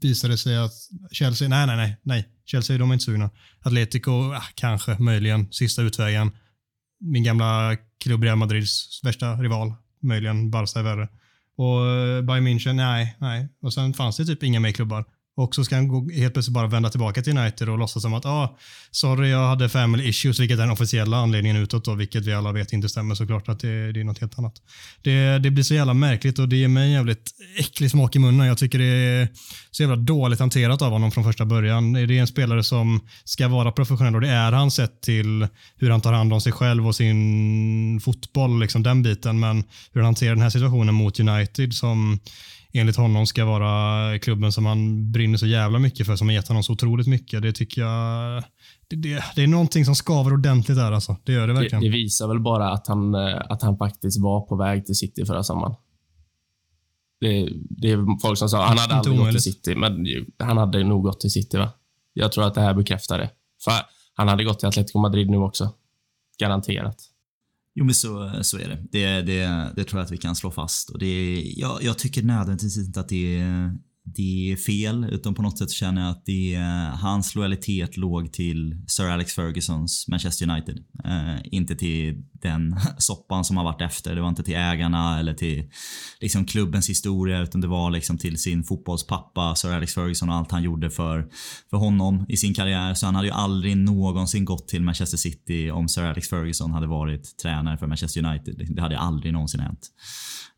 [0.00, 0.72] visar det sig att
[1.12, 2.28] Chelsea, nej, nej, nej, nej.
[2.44, 3.30] Chelsea, de är inte sugna.
[3.60, 6.30] Atletico, eh, kanske, möjligen, sista utvägen.
[7.00, 11.08] Min gamla klubb Real Madrids värsta rival, möjligen Barca är värre.
[11.56, 13.48] Och eh, Bayern München, nej, nej.
[13.62, 15.04] Och sen fanns det typ inga mer klubbar.
[15.36, 18.14] Och så ska han gå, helt plötsligt bara vända tillbaka till United och låtsas som
[18.14, 18.58] att ah,
[18.90, 22.52] sorry, jag hade family issues, vilket är den officiella anledningen utåt, då, vilket vi alla
[22.52, 24.54] vet inte stämmer såklart, att det, det är något helt annat.
[25.02, 28.18] Det, det blir så jävla märkligt och det ger mig en jävligt äcklig smak i
[28.18, 28.46] munnen.
[28.46, 29.28] Jag tycker det är
[29.70, 31.92] så jävla dåligt hanterat av honom från första början.
[31.92, 35.90] Det är en spelare som ska vara professionell och det är han sett till hur
[35.90, 40.04] han tar hand om sig själv och sin fotboll, liksom den biten, men hur han
[40.04, 42.18] hanterar den här situationen mot United som
[42.74, 46.48] enligt honom ska vara klubben som han brinner så jävla mycket för, som har gett
[46.48, 47.42] honom så otroligt mycket.
[47.42, 48.44] Det tycker jag
[48.88, 51.16] det, det är någonting som skaver ordentligt där alltså.
[51.24, 51.80] Det gör det verkligen.
[51.80, 54.94] Det, det visar väl bara att han, eh, att han faktiskt var på väg till
[54.94, 55.74] City förra sommaren.
[57.20, 60.06] Det, det är folk som sa han hade aldrig gått till City, men
[60.38, 61.56] han hade nog gått till City.
[61.56, 61.68] va?
[62.12, 63.30] Jag tror att det här bekräftar det.
[63.64, 63.72] För
[64.14, 65.72] han hade gått till Atletico Madrid nu också.
[66.38, 66.96] Garanterat.
[67.74, 68.86] Jo, men så, så är det.
[68.90, 69.72] Det, det.
[69.76, 70.90] det tror jag att vi kan slå fast.
[70.90, 73.74] Och det, jag, jag tycker nödvändigtvis inte att det är
[74.06, 78.32] det är fel, utan på något sätt känner jag att det är, hans lojalitet låg
[78.32, 80.78] till Sir Alex Fergusons Manchester United.
[81.04, 84.14] Eh, inte till den soppan som har varit efter.
[84.14, 85.70] Det var inte till ägarna eller till
[86.20, 90.50] liksom klubbens historia utan det var liksom till sin fotbollspappa Sir Alex Ferguson och allt
[90.50, 91.28] han gjorde för,
[91.70, 92.94] för honom i sin karriär.
[92.94, 96.86] Så han hade ju aldrig någonsin gått till Manchester City om Sir Alex Ferguson hade
[96.86, 98.66] varit tränare för Manchester United.
[98.68, 99.90] Det hade aldrig någonsin hänt.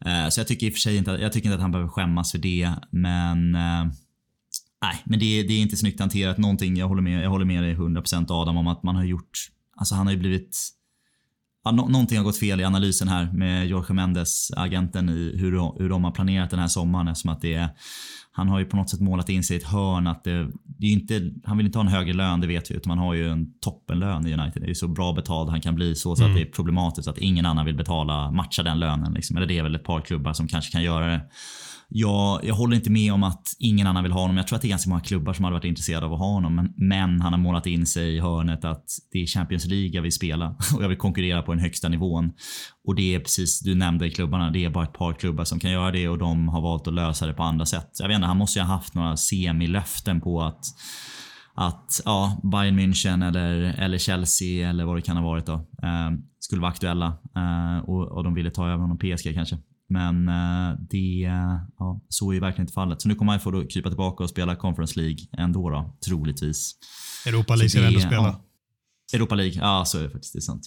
[0.04, 1.90] Eh, så jag tycker i och för sig inte, jag tycker inte att han behöver
[1.90, 3.84] skämmas för det, men eh,
[4.82, 6.38] Nej, men det, det är inte snyggt hanterat.
[6.38, 9.38] Någonting, jag håller med, jag håller med dig 100% Adam om att man har gjort,
[9.76, 10.72] alltså han har ju blivit
[11.66, 15.78] Ja, no någonting har gått fel i analysen här med Jorge Mendes, agenten, i hur,
[15.78, 17.08] hur de har planerat den här sommaren.
[17.08, 17.68] Eftersom att det är,
[18.32, 20.86] han har ju på något sätt målat in sig i ett hörn att det, det
[20.86, 22.74] är inte, han vill inte ha en högre lön, det vet vi.
[22.74, 24.62] Utan man har ju en toppenlön i United.
[24.62, 26.32] Det är så bra betald han kan bli så, så mm.
[26.32, 29.14] att det är problematiskt att ingen annan vill betala, matcha den lönen.
[29.14, 29.36] Liksom.
[29.36, 31.20] Eller det är väl ett par klubbar som kanske kan göra det.
[31.88, 34.36] Jag, jag håller inte med om att ingen annan vill ha honom.
[34.36, 36.32] Jag tror att det är ganska många klubbar som hade varit intresserade av att ha
[36.32, 36.54] honom.
[36.54, 40.02] Men, men han har målat in sig i hörnet att det är Champions League jag
[40.02, 42.32] vill spela och jag vill konkurrera på den högsta nivån.
[42.86, 45.70] Och det är precis, du nämnde klubbarna, det är bara ett par klubbar som kan
[45.70, 47.90] göra det och de har valt att lösa det på andra sätt.
[47.98, 50.64] Jag vet inte, han måste ju ha haft några semilöften på att
[51.58, 56.10] att ja, Bayern München eller, eller Chelsea eller vad det kan ha varit då, eh,
[56.38, 59.58] skulle vara aktuella eh, och, och de ville ta över honom, PSG kanske.
[59.88, 61.20] Men eh, det,
[61.78, 63.02] ja, så är ju verkligen inte fallet.
[63.02, 66.74] Så nu kommer han få då krypa tillbaka och spela Conference League ändå då, troligtvis.
[67.26, 68.22] Europa League ska ändå spela.
[68.22, 68.42] Ja,
[69.12, 70.32] Europa League, ja så är det faktiskt.
[70.32, 70.62] Det är sant.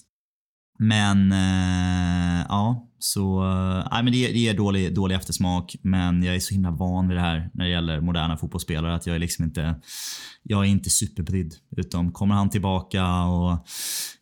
[0.79, 5.75] Men eh, ja, så eh, men det, det är dålig, dålig eftersmak.
[5.81, 9.07] Men jag är så himla van vid det här när det gäller moderna fotbollsspelare att
[9.07, 9.75] jag är liksom inte,
[10.43, 11.53] jag är inte superbrydd.
[11.77, 13.67] Utan kommer han tillbaka och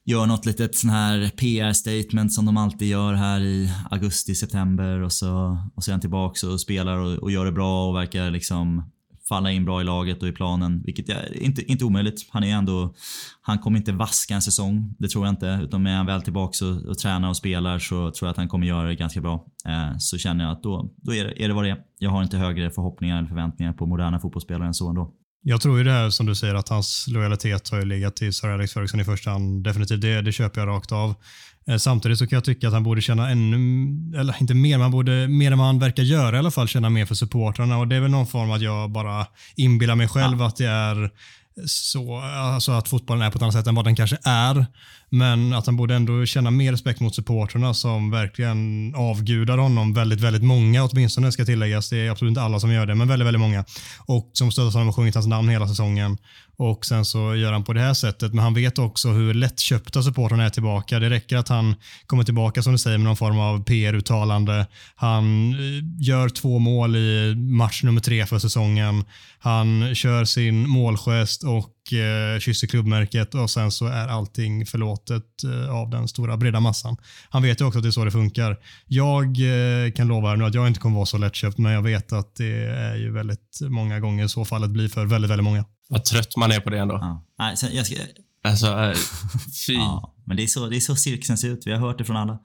[0.06, 5.14] gör något litet sån här PR-statement som de alltid gör här i augusti, september och
[5.14, 8.32] så, och så är han tillbaka och spelar och, och gör det bra och verkar
[8.32, 8.92] liksom
[9.30, 12.30] falla in bra i laget och i planen, vilket är inte, inte omöjligt.
[12.30, 12.94] Han är ändå,
[13.42, 15.60] han kommer inte vaska en säsong, det tror jag inte.
[15.64, 18.48] Utan är han väl tillbaka och, och tränar och spelar så tror jag att han
[18.48, 19.46] kommer göra det ganska bra.
[19.66, 21.78] Eh, så känner jag att då, då är, det, är det vad det är.
[22.00, 25.14] Jag har inte högre förhoppningar eller förväntningar på moderna fotbollsspelare än så ändå.
[25.42, 28.34] Jag tror ju det här som du säger att hans lojalitet har ju legat till
[28.34, 29.64] Sir Alex Ferguson i första hand.
[29.64, 31.16] Definitivt, det, det köper jag rakt av.
[31.68, 33.58] Eh, samtidigt så kan jag tycka att han borde känna ännu,
[34.20, 36.90] eller inte mer, men borde mer än vad han verkar göra i alla fall, känna
[36.90, 37.78] mer för supportrarna.
[37.78, 40.48] Och det är väl någon form att jag bara inbillar mig själv ja.
[40.48, 41.12] att det är
[41.66, 44.66] så, alltså att fotbollen är på ett annat sätt än vad den kanske är.
[45.10, 49.94] Men att han borde ändå känna mer respekt mot supportrarna som verkligen avgudar honom.
[49.94, 51.90] Väldigt, väldigt många åtminstone ska tilläggas.
[51.90, 53.66] Det är absolut inte alla som gör det, men väldigt, väldigt många.
[54.06, 56.18] Och som stöttat honom och sjungit hans namn hela säsongen.
[56.60, 58.34] Och sen så gör han på det här sättet.
[58.34, 61.00] Men han vet också hur lättköpta supportrarna är tillbaka.
[61.00, 64.68] Det räcker att han kommer tillbaka som du säger med någon form av PR-uttalande.
[64.96, 69.06] Han eh, gör två mål i match nummer tre för säsongen.
[69.40, 75.76] Han kör sin målgest och eh, kysser klubbmärket och sen så är allting förlåtet eh,
[75.76, 76.98] av den stora breda massan.
[77.30, 78.58] Han vet ju också att det är så det funkar.
[78.86, 82.14] Jag eh, kan lova nu att jag inte kommer vara så lättköpt, men jag vet
[82.14, 85.66] att det är ju väldigt många gånger så fallet blir för väldigt, väldigt många.
[85.90, 86.96] Vad trött man är på det ändå.
[87.02, 87.26] Ja.
[87.40, 87.96] Nej, sen, jag ska...
[88.44, 88.96] Alltså, äh,
[89.68, 89.74] fy.
[89.74, 91.68] Ja, men det är, så, det är så cirkusen ser ut.
[91.68, 92.40] Vi har hört det från alla.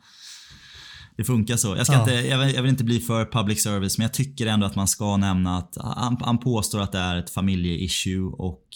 [1.16, 1.76] Det funkar så.
[1.76, 2.00] Jag, ska ja.
[2.00, 4.74] inte, jag vill, jag, vill, inte bli för public service, men jag tycker ändå att
[4.74, 8.66] man ska nämna att han, han påstår att det är ett familjeissue och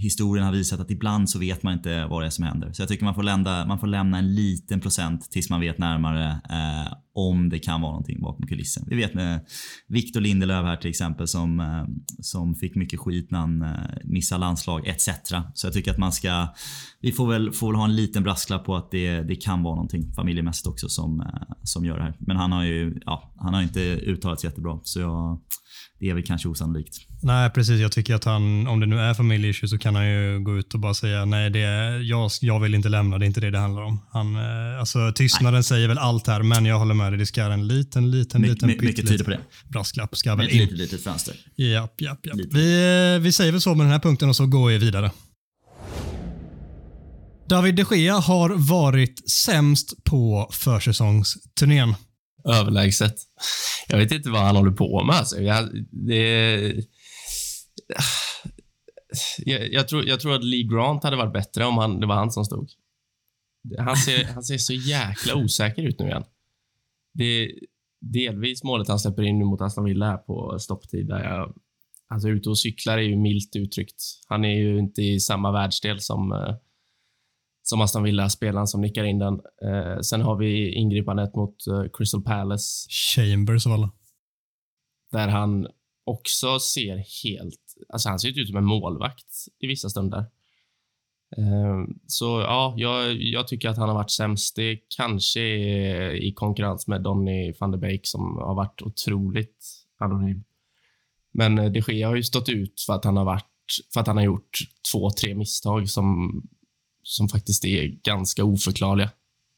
[0.00, 2.72] historien har visat att ibland så vet man inte vad det är som händer.
[2.72, 5.78] Så jag tycker man får, lända, man får lämna en liten procent tills man vet
[5.78, 8.84] närmare eh, om det kan vara någonting bakom kulissen.
[8.86, 9.46] Vi vet med
[9.88, 11.84] Victor Lindelöf här till exempel som, eh,
[12.20, 13.70] som fick mycket skit när han eh,
[14.04, 15.08] missade landslag etc.
[15.54, 16.48] Så jag tycker att man ska,
[17.00, 19.74] vi får väl, får väl ha en liten brasklapp på att det, det kan vara
[19.74, 21.26] någonting familjemässigt också som, eh,
[21.62, 22.16] som gör det här.
[22.18, 25.40] Men han har ju, ja, han har inte uttalat sig jättebra så jag
[26.00, 26.96] det är väl kanske osannolikt.
[27.22, 27.80] Nej, precis.
[27.80, 30.74] Jag tycker att han, om det nu är familjeissue så kan han ju gå ut
[30.74, 33.50] och bara säga nej, det är, jag, jag vill inte lämna, det är inte det
[33.50, 34.00] det handlar om.
[34.10, 35.64] Han, eh, alltså, tystnaden nej.
[35.64, 38.48] säger väl allt här, men jag håller med dig, det ska en liten, liten, My,
[38.48, 39.40] liten, my, Mycket tyder på det.
[39.68, 40.58] Brasklapp ska väl in.
[40.58, 41.34] Litet, litet fönster.
[41.56, 42.36] Japp, japp, japp.
[42.50, 45.10] Vi, vi säger väl så med den här punkten och så går vi vidare.
[47.48, 51.94] David de Gea har varit sämst på försäsongsturnén.
[52.44, 53.14] Överlägset.
[53.88, 55.16] Jag vet inte vad han håller på med.
[55.16, 55.40] Alltså.
[55.40, 56.84] Jag, det,
[59.38, 62.14] jag, jag, tror, jag tror att Lee Grant hade varit bättre om han, det var
[62.14, 62.70] han som stod.
[63.78, 66.24] Han ser, han ser så jäkla osäker ut nu igen.
[67.14, 67.50] Det är
[68.00, 71.06] delvis målet han släpper in nu mot Aston Villa här på stopptid.
[71.06, 71.54] Där jag,
[72.08, 74.02] alltså ute och cyklar är ju milt uttryckt.
[74.28, 76.54] Han är ju inte i samma världsdel som, eh,
[77.70, 79.40] som Aston Villa-spelaren som nickar in den.
[79.62, 82.86] Eh, sen har vi ingripandet mot eh, Crystal Palace.
[82.90, 83.90] Chambers av alla.
[85.12, 85.66] Där han
[86.04, 87.60] också ser helt...
[87.88, 89.26] Alltså han ser ut som en målvakt
[89.58, 90.24] i vissa stunder.
[91.36, 94.56] Ehm, så ja, jag, jag, tycker att han har varit sämst.
[94.56, 99.66] Det kanske är i konkurrens med Donny van de Beek som har varit otroligt
[99.98, 100.44] anonym.
[101.32, 103.46] Men eh, de Gea har ju stått ut för att han har varit
[103.94, 104.58] för att han har gjort
[104.92, 106.42] två, tre misstag som,
[107.10, 109.10] som faktiskt är ganska oförklarliga.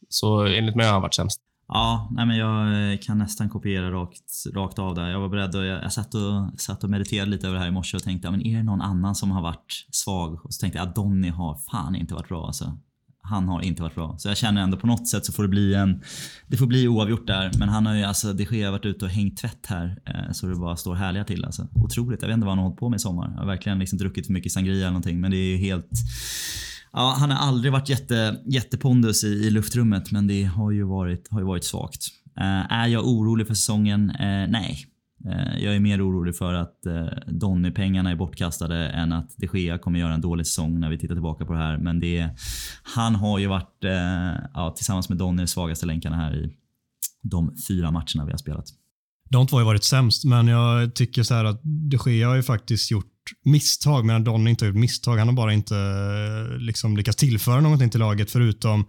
[0.08, 1.40] Så enligt mig har han varit sämst.
[1.68, 5.08] Ja, nej men jag eh, kan nästan kopiera rakt, rakt av där.
[5.08, 7.68] Jag var beredd och jag, jag satt, och, satt och mediterade lite över det här
[7.68, 10.44] i morse och tänkte, men är det någon annan som har varit svag?
[10.44, 12.78] Och så tänkte jag att Donny har fan inte varit bra alltså.
[13.24, 14.14] Han har inte varit bra.
[14.18, 16.02] Så jag känner ändå på något sätt så får det bli en...
[16.46, 17.50] Det får bli oavgjort där.
[17.58, 19.98] Men han har ju alltså, det sker varit ute och hängt tvätt här.
[20.06, 21.68] Eh, så det bara står härliga till alltså.
[21.74, 22.22] Otroligt.
[22.22, 23.30] Jag vet inte vad han har hållit på med i sommar.
[23.34, 25.20] Jag har verkligen liksom druckit för mycket sangria eller någonting.
[25.20, 25.90] Men det är ju helt
[26.92, 31.28] Ja, han har aldrig varit jätte, jättepondus i, i luftrummet, men det har ju varit,
[31.30, 32.06] har ju varit svagt.
[32.40, 34.10] Uh, är jag orolig för säsongen?
[34.10, 34.86] Uh, nej.
[35.26, 39.78] Uh, jag är mer orolig för att uh, Donny-pengarna är bortkastade än att de Gea
[39.78, 41.78] kommer göra en dålig säsong när vi tittar tillbaka på det här.
[41.78, 42.28] Men det,
[42.82, 43.78] han har ju varit,
[44.54, 46.52] ja, tillsammans med Donny, svagaste länkarna här i
[47.22, 48.64] de fyra matcherna vi har spelat.
[49.30, 52.90] De två har varit sämst, men jag tycker så att de Gea har ju faktiskt
[52.90, 53.11] gjort
[53.44, 55.16] misstag, medan Don inte har gjort misstag.
[55.16, 55.74] Han har bara inte
[56.58, 58.84] liksom lyckats tillföra någonting till laget förutom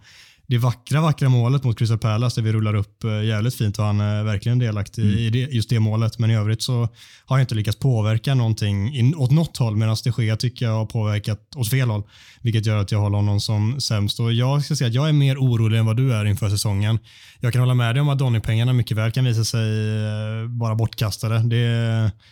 [0.46, 3.84] det vackra, vackra målet mot Crystal Palace där vi rullar upp eh, jävligt fint och
[3.84, 5.18] han är verkligen delaktig mm.
[5.18, 6.18] i det, just det målet.
[6.18, 6.88] Men i övrigt så
[7.24, 10.72] har jag inte lyckats påverka någonting in, åt något håll medan det sker tycker jag
[10.72, 12.02] har påverkat åt fel håll.
[12.40, 14.20] Vilket gör att jag håller honom som sämst.
[14.20, 16.98] Och jag ska säga att jag är mer orolig än vad du är inför säsongen.
[17.40, 20.74] Jag kan hålla med dig om att Donny-pengarna mycket väl kan visa sig eh, vara
[20.74, 21.38] bortkastade.
[21.38, 21.66] Det,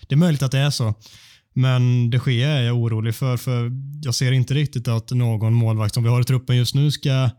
[0.09, 0.95] det är möjligt att det är så.
[1.55, 3.71] Men det sker är jag orolig för, för
[4.03, 7.31] jag ser inte riktigt att någon målvakt som vi har i truppen just nu ska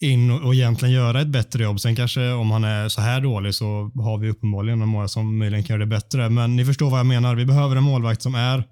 [0.00, 1.80] in och, egentligen göra ett bättre jobb.
[1.80, 5.64] Sen kanske om han är så här dålig så har vi uppenbarligen några som möjligen
[5.64, 6.30] kan göra det bättre.
[6.30, 7.34] Men ni förstår vad jag menar.
[7.34, 8.64] Vi behöver en målvakt som är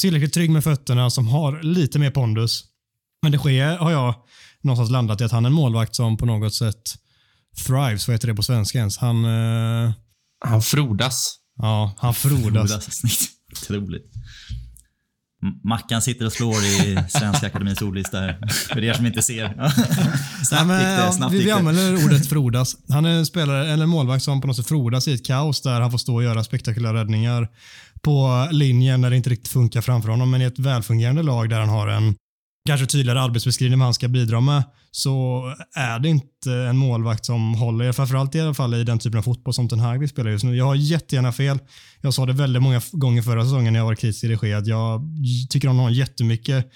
[0.00, 2.64] tillräckligt trygg med fötterna, som har lite mer pondus.
[3.22, 4.14] Men det sker har jag
[4.60, 6.82] någonstans landat i att han är en målvakt som på något sätt
[7.66, 8.08] thrives.
[8.08, 8.98] Vad heter det på svenska ens?
[8.98, 9.24] Han...
[9.24, 9.92] Uh...
[10.44, 11.38] Han frodas.
[11.56, 12.70] Ja, han frodas.
[13.00, 14.12] frodas Otroligt.
[15.64, 18.38] Mackan sitter och slår i Svenska Akademins ordlista här.
[18.68, 19.48] För er som inte ser.
[20.44, 22.76] snabbt Nej, men, det, snabbt vi, vi använder ordet frodas.
[22.88, 25.80] Han är en spelare, eller målvakt som på något sätt frodas i ett kaos där
[25.80, 27.48] han får stå och göra spektakulära räddningar
[28.02, 30.30] på linjen när det inte riktigt funkar framför honom.
[30.30, 32.14] Men i ett välfungerande lag där han har en
[32.66, 35.42] kanske tydligare arbetsbeskrivning vad han ska bidra med så
[35.74, 39.22] är det inte en målvakt som håller, framförallt i alla fall i den typen av
[39.22, 40.56] fotboll som Ten Hag vill spela just nu.
[40.56, 41.58] Jag har jättegärna fel.
[42.00, 44.66] Jag sa det väldigt många gånger förra säsongen när jag var kritisk till Regi att
[44.66, 45.02] jag
[45.50, 46.66] tycker han har jättemycket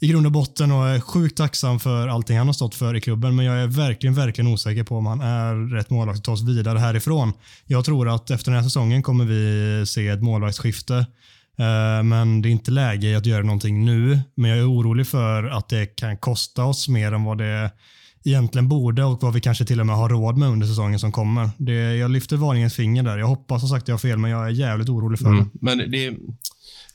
[0.00, 3.00] i grund och botten och är sjukt tacksam för allting han har stått för i
[3.00, 3.36] klubben.
[3.36, 6.42] Men jag är verkligen, verkligen osäker på om han är rätt målvakt att ta oss
[6.42, 7.32] vidare härifrån.
[7.66, 11.06] Jag tror att efter den här säsongen kommer vi se ett målvaktsskifte
[12.04, 14.20] men det är inte läge att göra någonting nu.
[14.34, 17.70] Men jag är orolig för att det kan kosta oss mer än vad det
[18.24, 21.12] egentligen borde och vad vi kanske till och med har råd med under säsongen som
[21.12, 21.50] kommer.
[21.56, 23.18] Det, jag lyfter varningens finger där.
[23.18, 25.38] Jag hoppas som sagt att jag har fel, men jag är jävligt orolig för mm.
[25.44, 25.50] det.
[25.60, 26.16] Men det,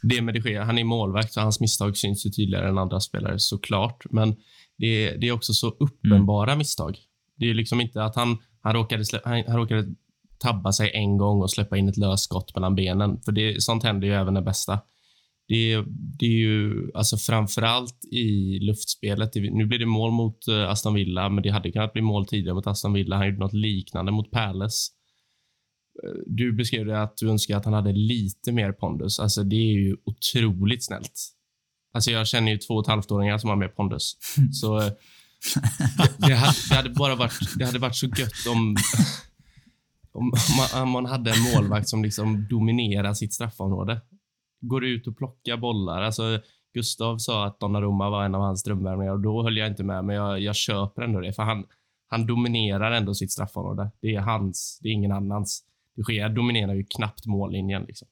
[0.01, 3.39] det med det han är målvakt och hans misstag syns ju tydligare än andra spelare
[3.39, 4.03] såklart.
[4.09, 4.35] Men
[4.77, 6.57] det, det är också så uppenbara mm.
[6.57, 6.97] misstag.
[7.37, 9.85] Det är liksom inte att han, han, råkade, han, han råkade
[10.43, 13.21] tabba sig en gång och släppa in ett löst skott mellan benen.
[13.21, 14.79] För det, sånt händer ju även det bästa.
[15.47, 15.83] Det,
[16.19, 19.35] det är ju alltså framförallt i luftspelet.
[19.35, 22.55] Nu blir det mål mot uh, Aston Villa, men det hade kunnat bli mål tidigare
[22.55, 23.17] mot Aston Villa.
[23.17, 24.91] Han gjorde något liknande mot Palace.
[26.03, 29.19] Uh, du beskrev det att du önskar att han hade lite mer pondus.
[29.19, 31.13] Alltså, det är ju otroligt snällt.
[31.93, 34.17] Alltså, jag känner ju två och ett halvt-åringar som har mer pondus.
[34.51, 34.95] Så det,
[36.17, 38.75] det, hade, det, hade, bara varit, det hade varit så gött om
[40.13, 44.01] om man, om man hade en målvakt som liksom dominerar sitt straffområde.
[44.61, 46.01] Går ut och plockar bollar.
[46.01, 46.39] Alltså,
[46.73, 50.05] Gustav sa att Donnarumma var en av hans drömvärvningar och då höll jag inte med,
[50.05, 51.33] men jag, jag köper ändå det.
[51.33, 51.65] För han,
[52.07, 53.91] han dominerar ändå sitt straffområde.
[54.01, 55.63] Det är hans, det är ingen annans.
[55.95, 57.83] De Gea dominerar ju knappt mållinjen.
[57.83, 58.07] Liksom.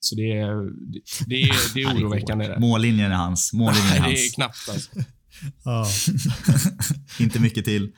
[0.00, 0.54] Så det är,
[0.92, 2.56] det, det är, det är oroväckande.
[2.58, 3.52] Mållinjen är hans.
[3.52, 4.14] Mållinjen är hans.
[4.14, 4.90] det är knappt alltså.
[7.22, 7.92] Inte mycket till.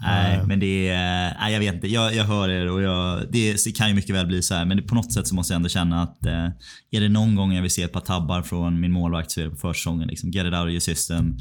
[0.00, 1.36] Nej, men det är...
[1.40, 1.88] Nej, jag vet inte.
[1.88, 4.64] Jag, jag hör er och jag, det, det kan ju mycket väl bli så här.
[4.64, 6.48] Men på något sätt så måste jag ändå känna att eh,
[6.90, 9.44] är det någon gång jag vill se ett par tabbar från min målvakt så är
[9.44, 10.08] det på försäsongen.
[10.08, 11.36] Liksom, get it out of your system.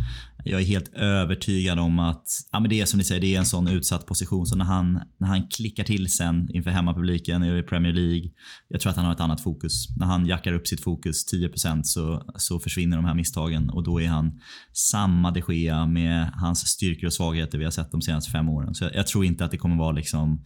[0.45, 3.39] Jag är helt övertygad om att ja, men det är som ni säger, det är
[3.39, 4.45] en sån utsatt position.
[4.45, 8.30] Så när han, när han klickar till sen inför hemmapubliken i Premier League.
[8.68, 9.97] Jag tror att han har ett annat fokus.
[9.97, 14.01] När han jackar upp sitt fokus 10% så, så försvinner de här misstagen och då
[14.01, 14.39] är han
[14.74, 18.75] samma de Gea med hans styrkor och svagheter vi har sett de senaste fem åren.
[18.75, 20.43] Så jag, jag tror inte att det kommer vara liksom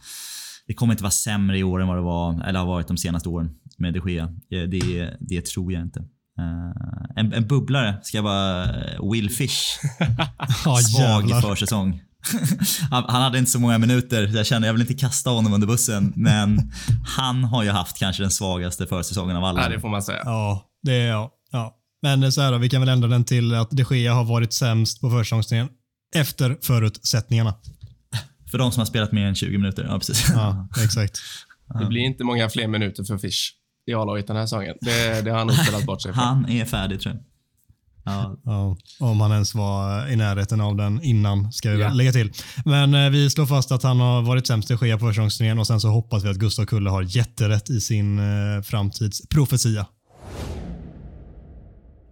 [0.68, 2.96] det kommer inte vara sämre i år än vad det var, eller har varit de
[2.96, 4.28] senaste åren med de Gea.
[4.48, 6.00] Det, det tror jag inte.
[6.00, 8.66] Uh, en, en bubblare ska vara
[9.12, 9.78] Will Fish.
[10.64, 12.02] Ja, Svag försäsong.
[12.90, 15.66] han, han hade inte så många minuter, jag kände jag vill inte kasta honom under
[15.66, 16.12] bussen.
[16.16, 16.72] Men
[17.16, 19.62] han har ju haft kanske den svagaste försäsongen av alla.
[19.62, 20.22] Ja, det får man säga.
[20.24, 21.30] Ja, det är jag.
[21.52, 21.74] Ja.
[22.02, 24.52] Men så här då, vi kan väl ändra den till att de Gea har varit
[24.52, 25.68] sämst på försäsongsturnén
[26.14, 27.54] efter förutsättningarna.
[28.50, 29.84] För de som har spelat mer än 20 minuter.
[29.88, 30.26] Ja, precis.
[30.34, 31.18] Ja, exakt.
[31.80, 33.52] Det blir inte många fler minuter för Fish
[33.86, 34.74] i A-laget den här säsongen.
[34.80, 36.20] Det, det har han nog spelat bort sig för.
[36.20, 37.24] Han är färdig tror jag.
[38.04, 41.92] Ja, Ja, om han ens var i närheten av den innan, ska vi Ja.
[41.92, 42.32] lägga till.
[42.64, 45.66] Men eh, vi slår fast att han har varit sämst i Gea på försäsongsturnén och
[45.66, 49.86] sen så hoppas vi att Gustav Kulle har jätterätt i sin eh, framtidsprofetia.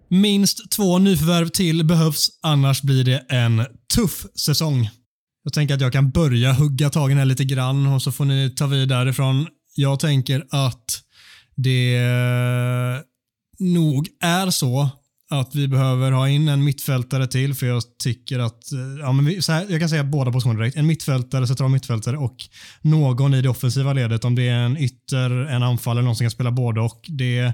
[0.09, 4.91] Minst två nyförvärv till behövs, annars blir det en tuff säsong.
[5.47, 8.51] Jag tänker att jag kan börja hugga tagen här lite grann och så får ni
[8.51, 9.47] ta vid därifrån.
[9.75, 11.03] Jag tänker att
[11.57, 13.01] det eh,
[13.59, 14.89] nog är så
[15.31, 19.25] att vi behöver ha in en mittfältare till för jag tycker att, eh, ja men
[19.25, 20.77] vi, så här, jag kan säga båda positioner direkt.
[20.77, 22.37] En mittfältare, central mittfältare och
[22.81, 24.25] någon i det offensiva ledet.
[24.25, 27.07] Om det är en ytter, en anfallare, någon som kan spela både och.
[27.09, 27.53] Det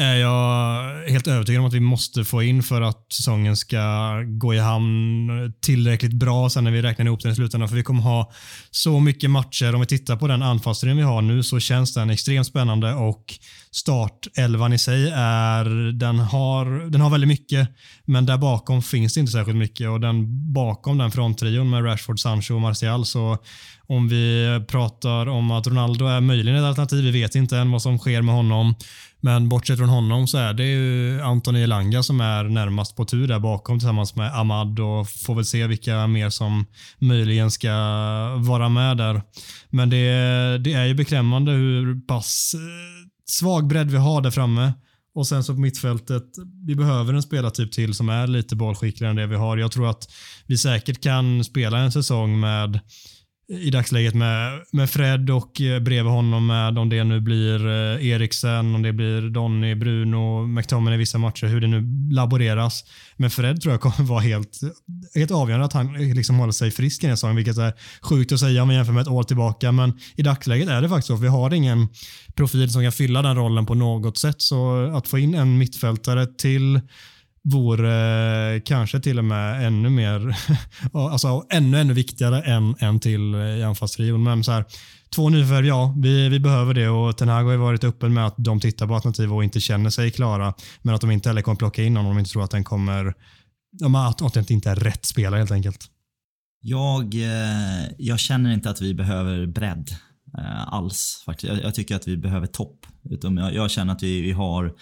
[0.00, 4.22] Eh, är jag helt övertygad om att vi måste få in för att säsongen ska
[4.26, 7.68] gå i hamn tillräckligt bra sen när vi räknar ihop den i slutändan.
[7.68, 8.32] För vi kommer ha
[8.70, 9.74] så mycket matcher.
[9.74, 13.24] Om vi tittar på den anfallsserien vi har nu så känns den extremt spännande och
[13.70, 17.68] startelvan i sig är, den har, den har väldigt mycket,
[18.04, 22.20] men där bakom finns det inte särskilt mycket och den bakom den fronttrion med Rashford,
[22.20, 23.38] Sancho och Martial så
[23.86, 27.82] om vi pratar om att Ronaldo är möjligen ett alternativ, vi vet inte än vad
[27.82, 28.74] som sker med honom.
[29.20, 33.28] Men bortsett från honom så är det ju Anthony Elanga som är närmast på tur
[33.28, 36.66] där bakom tillsammans med Ahmad och får väl se vilka mer som
[36.98, 37.70] möjligen ska
[38.36, 39.22] vara med där.
[39.70, 39.98] Men det,
[40.58, 42.60] det är ju beklämmande hur pass eh,
[43.30, 44.72] svag bredd vi har där framme.
[45.14, 46.24] Och sen så på mittfältet,
[46.66, 49.56] vi behöver en spelartyp till som är lite bollskickligare än det vi har.
[49.56, 50.12] Jag tror att
[50.46, 52.80] vi säkert kan spela en säsong med
[53.50, 58.06] i dagsläget med, med Fred och eh, bredvid honom med om det nu blir eh,
[58.06, 62.84] Eriksen, om det blir Donny, Bruno, McTominay i vissa matcher, hur det nu laboreras.
[63.16, 64.60] Men Fred tror jag kommer vara helt,
[65.14, 67.72] helt avgörande att han liksom håller sig frisk i den här säsongen, vilket är
[68.02, 69.72] sjukt att säga om vi jämför med ett år tillbaka.
[69.72, 71.16] Men i dagsläget är det faktiskt så.
[71.16, 71.88] för Vi har ingen
[72.34, 74.42] profil som kan fylla den rollen på något sätt.
[74.42, 76.80] Så att få in en mittfältare till
[77.52, 80.36] vore eh, kanske till och med ännu mer,
[80.92, 84.22] alltså ännu, ännu viktigare än en till eh, i anfallstrion.
[84.22, 84.64] Men så här,
[85.14, 88.26] två nyförvärv, ja, vi, vi behöver det och Ten Hag har ju varit öppen med
[88.26, 90.54] att de tittar på alternativ och inte känner sig klara.
[90.82, 92.64] Men att de inte heller kommer plocka in någon om de inte tror att den
[92.64, 93.14] kommer,
[94.08, 95.86] att, det inte är rätt spelare helt enkelt.
[96.60, 99.90] Jag, eh, jag känner inte att vi behöver bredd
[100.66, 101.22] alls.
[101.26, 101.52] Faktiskt.
[101.52, 102.86] Jag, jag tycker att vi behöver topp.
[103.10, 104.74] Utom jag, jag känner att vi, vi har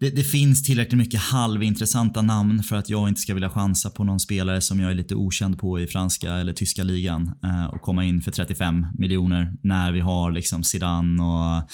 [0.00, 4.04] det, det finns tillräckligt mycket halvintressanta namn för att jag inte ska vilja chansa på
[4.04, 7.82] någon spelare som jag är lite okänd på i franska eller tyska ligan eh, och
[7.82, 11.70] komma in för 35 miljoner när vi har liksom Zidane och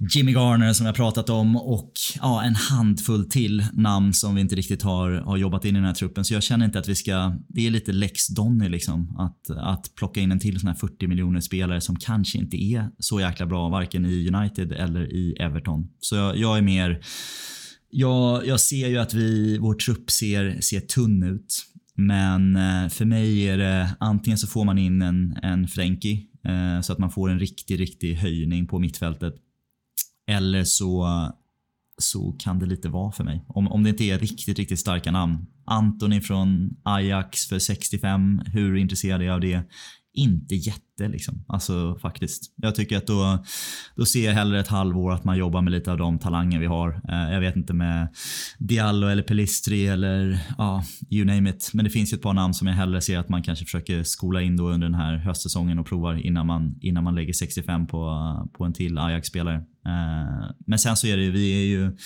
[0.00, 4.56] Jimmy Garner som jag pratat om och ja, en handfull till namn som vi inte
[4.56, 6.24] riktigt har, har jobbat in i den här truppen.
[6.24, 9.16] Så jag känner inte att vi ska, det är lite lex Donny liksom.
[9.18, 12.90] Att, att plocka in en till sån här 40 miljoner spelare som kanske inte är
[12.98, 15.88] så jäkla bra varken i United eller i Everton.
[16.00, 17.00] Så jag, jag är mer,
[17.90, 21.64] jag, jag ser ju att vi, vår trupp ser, ser tunn ut.
[21.94, 26.80] Men eh, för mig är det antingen så får man in en, en Frenkie eh,
[26.80, 29.34] så att man får en riktig, riktig höjning på mittfältet.
[30.28, 31.08] Eller så,
[31.98, 33.44] så kan det lite vara för mig.
[33.48, 35.46] Om, om det inte är riktigt, riktigt starka namn.
[35.64, 38.42] Antoni från Ajax för 65.
[38.46, 39.62] Hur intresserad är jag av det?
[40.14, 41.44] Inte jätte liksom.
[41.48, 42.52] Alltså faktiskt.
[42.56, 43.44] Jag tycker att då,
[43.96, 46.66] då ser jag hellre ett halvår att man jobbar med lite av de talanger vi
[46.66, 47.00] har.
[47.08, 48.08] Eh, jag vet inte med
[48.58, 51.70] Diallo eller Pelistri eller ja, you name it.
[51.74, 54.02] Men det finns ju ett par namn som jag hellre ser att man kanske försöker
[54.02, 57.86] skola in då under den här höstsäsongen och provar innan man, innan man lägger 65
[57.86, 59.64] på, på en till Ajax-spelare.
[59.88, 61.96] Eh, men sen så är det ju, vi är ju,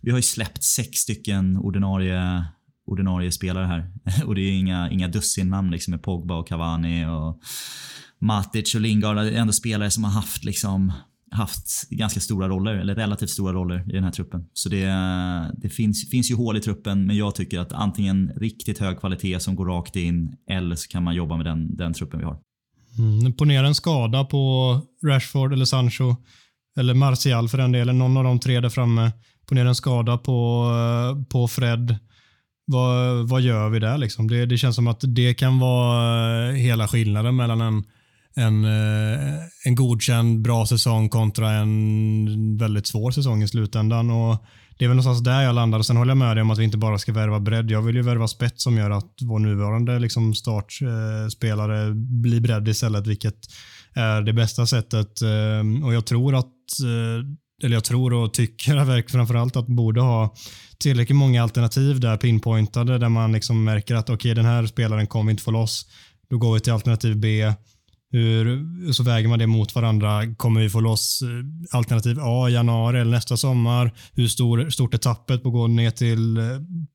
[0.00, 2.44] vi har ju släppt sex stycken ordinarie
[2.86, 3.90] ordinarie spelare här.
[4.26, 7.40] och det är inga, inga dussinnamn liksom med Pogba och Cavani och
[8.18, 9.16] Matic och Lingard.
[9.16, 10.92] Det är ändå spelare som har haft liksom
[11.30, 14.46] haft ganska stora roller, eller relativt stora roller i den här truppen.
[14.52, 14.86] Så det,
[15.56, 19.40] det finns, finns ju hål i truppen, men jag tycker att antingen riktigt hög kvalitet
[19.40, 22.38] som går rakt in, eller så kan man jobba med den, den truppen vi har.
[22.98, 26.16] Mm, ponera en skada på Rashford eller Sancho,
[26.78, 29.12] eller Martial för den delen, någon av de tre där framme.
[29.48, 30.70] Ponera en skada på,
[31.28, 31.96] på Fred.
[32.66, 33.98] Vad, vad gör vi där?
[33.98, 34.28] Liksom?
[34.28, 37.84] Det, det känns som att det kan vara eh, hela skillnaden mellan en
[38.36, 44.10] en, eh, en godkänd bra säsong kontra en väldigt svår säsong i slutändan.
[44.10, 44.44] Och
[44.78, 45.78] det är väl någonstans där jag landar.
[45.78, 47.70] Och sen håller jag med dig om att vi inte bara ska värva bredd.
[47.70, 53.06] Jag vill ju värva spets som gör att vår nuvarande liksom startspelare blir bredd istället,
[53.06, 53.38] vilket
[53.94, 55.22] är det bästa sättet.
[55.22, 56.46] Ehm, och jag tror att
[56.84, 57.26] eh,
[57.62, 60.34] eller jag tror och tycker framförallt att borde ha
[60.78, 65.06] tillräckligt många alternativ där pinpointade där man liksom märker att okej okay, den här spelaren
[65.06, 65.86] kommer inte få loss.
[66.30, 67.52] Då går vi till alternativ B
[68.14, 70.34] hur, så väger man det mot varandra.
[70.36, 73.94] Kommer vi få loss eh, alternativ A i januari eller nästa sommar?
[74.12, 76.44] Hur stor, stort är tappet på att gå ner till eh,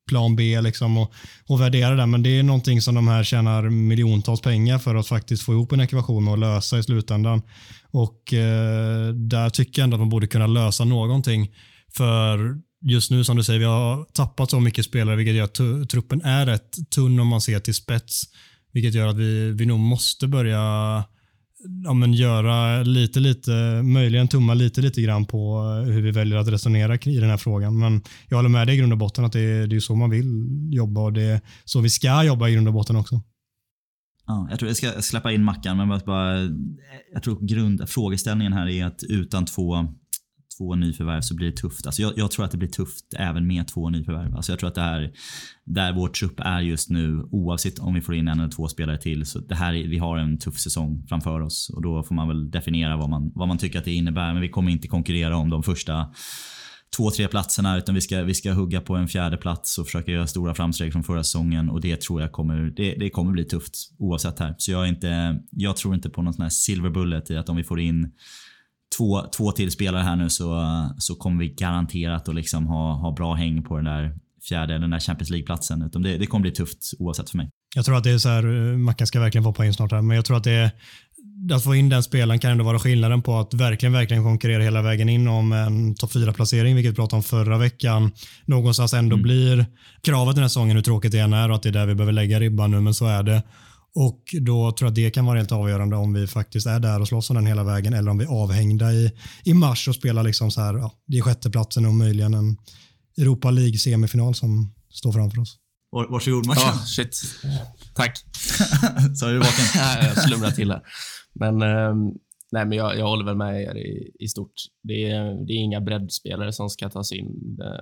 [0.08, 1.12] plan B liksom och,
[1.46, 2.06] och värdera det?
[2.06, 5.72] Men det är någonting som de här tjänar miljontals pengar för att faktiskt få ihop
[5.72, 7.42] en ekvation och lösa i slutändan.
[7.90, 11.50] Och eh, där tycker jag ändå att man borde kunna lösa någonting.
[11.96, 15.88] För just nu som du säger, vi har tappat så mycket spelare vilket gör att
[15.90, 18.22] truppen är rätt tunn om man ser till spets.
[18.72, 20.60] Vilket gör att vi, vi nog måste börja
[21.84, 26.38] ja, men göra lite, lite, möjligen tumma lite, lite grann på eh, hur vi väljer
[26.38, 27.78] att resonera i den här frågan.
[27.78, 29.94] Men jag håller med dig i grund och botten att det, är, det är så
[29.94, 30.26] man vill
[30.72, 33.20] jobba och det är så vi ska jobba i grund och botten också.
[34.26, 36.50] Ja, jag tror jag ska släppa in Mackan, men bara, eh,
[37.12, 39.94] jag tror grund, frågeställningen här är att utan två
[40.60, 41.86] två nyförvärv så blir det tufft.
[41.86, 44.36] Alltså jag, jag, tror att det blir tufft även med två nyförvärv.
[44.36, 45.12] Alltså jag tror att det här,
[45.64, 48.98] där vår trupp är just nu, oavsett om vi får in en eller två spelare
[48.98, 52.28] till, så det här, vi har en tuff säsong framför oss och då får man
[52.28, 54.32] väl definiera vad man, vad man tycker att det innebär.
[54.32, 56.06] Men vi kommer inte konkurrera om de första
[56.96, 60.12] två, tre platserna utan vi ska, vi ska hugga på en fjärde plats och försöka
[60.12, 63.44] göra stora framsteg från förra säsongen och det tror jag kommer, det, det kommer bli
[63.44, 64.54] tufft oavsett här.
[64.58, 67.48] Så jag, är inte, jag tror inte på någon sån här silver bullet i att
[67.48, 68.12] om vi får in
[68.96, 70.64] två, två till spelare här nu så,
[70.98, 74.14] så kommer vi garanterat att liksom ha, ha bra häng på den där
[74.48, 75.90] fjärde, den där Champions League-platsen.
[75.92, 77.50] det, det kommer bli tufft oavsett för mig.
[77.74, 78.42] Jag tror att det är så här,
[78.76, 80.70] Mackan ska verkligen få poäng snart här, men jag tror att det är
[81.52, 84.82] att få in den spelaren kan ändå vara skillnaden på att verkligen, verkligen konkurrera hela
[84.82, 88.12] vägen in om en topp 4-placering, vilket vi pratade om förra veckan.
[88.44, 89.22] Någonstans ändå mm.
[89.22, 89.66] blir
[90.02, 91.94] kravet den här säsongen, hur tråkigt det än är och att det är där vi
[91.94, 93.42] behöver lägga ribban nu, men så är det.
[93.94, 97.00] Och då tror jag att det kan vara helt avgörande om vi faktiskt är där
[97.00, 99.12] och slåss om den hela vägen eller om vi är avhängda i,
[99.44, 102.56] i mars och spelar liksom så här, ja, det är sjätteplatsen och möjligen en
[103.18, 105.56] Europa League semifinal som står framför oss.
[105.92, 106.62] Varsågod Mackan.
[106.66, 107.20] Ja, shit.
[107.94, 108.18] Tack.
[109.16, 109.64] så är du vaken?
[110.16, 110.82] jag slumrar till här.
[111.32, 111.94] Men, eh,
[112.52, 114.52] nej, men jag, jag håller väl med er i, i stort.
[114.82, 117.56] Det är, det är inga breddspelare som ska tas in.
[117.56, 117.80] Det,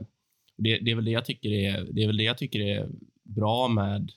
[0.59, 2.89] det, det, är väl det jag tycker är, det är väl det jag tycker är
[3.25, 4.11] bra med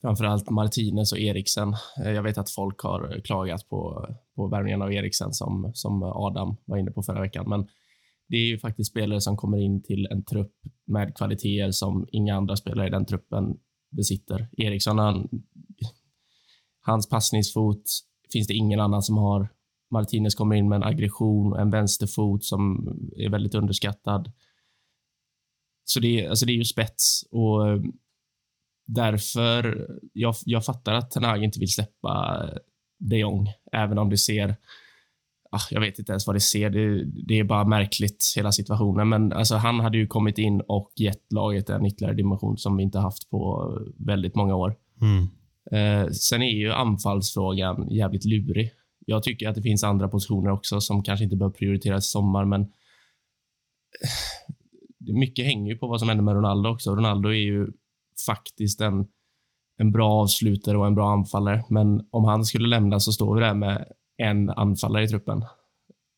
[0.00, 1.74] framförallt Martinez och Eriksen.
[2.04, 6.02] Eh, jag vet att folk har eh, klagat på, på värvningen av Eriksen som, som
[6.02, 7.66] Adam var inne på förra veckan, men
[8.28, 10.52] det är ju faktiskt spelare som kommer in till en trupp
[10.86, 13.56] med kvaliteter som inga andra spelare i den truppen
[13.90, 14.48] besitter.
[14.56, 15.28] Eriksson, han,
[16.80, 17.82] hans passningsfot
[18.32, 19.48] finns det ingen annan som har.
[19.90, 24.32] Martinez kommer in med en aggression, en vänsterfot som är väldigt underskattad.
[25.84, 27.80] Så det, alltså det är ju spets och eh,
[28.88, 32.44] därför, jag, jag fattar att Ten inte vill släppa
[32.98, 34.56] de Jong, även om det ser
[35.50, 36.70] ah, jag vet inte ens vad det ser.
[36.70, 39.08] Det, det, är bara märkligt, hela situationen.
[39.08, 42.82] Men alltså, han hade ju kommit in och gett laget en ytterligare dimension som vi
[42.82, 44.76] inte haft på väldigt många år.
[45.00, 45.28] Mm.
[45.70, 48.70] Eh, sen är ju anfallsfrågan jävligt lurig.
[49.06, 52.44] Jag tycker att det finns andra positioner också som kanske inte bör prioriteras i sommar,
[52.44, 52.68] men eh,
[55.14, 56.94] mycket hänger ju på vad som händer med Ronaldo också.
[56.94, 57.66] Ronaldo är ju
[58.26, 59.06] faktiskt en,
[59.76, 61.64] en bra avslutare och en bra anfallare.
[61.68, 65.44] Men om han skulle lämna så står vi där med en anfallare i truppen.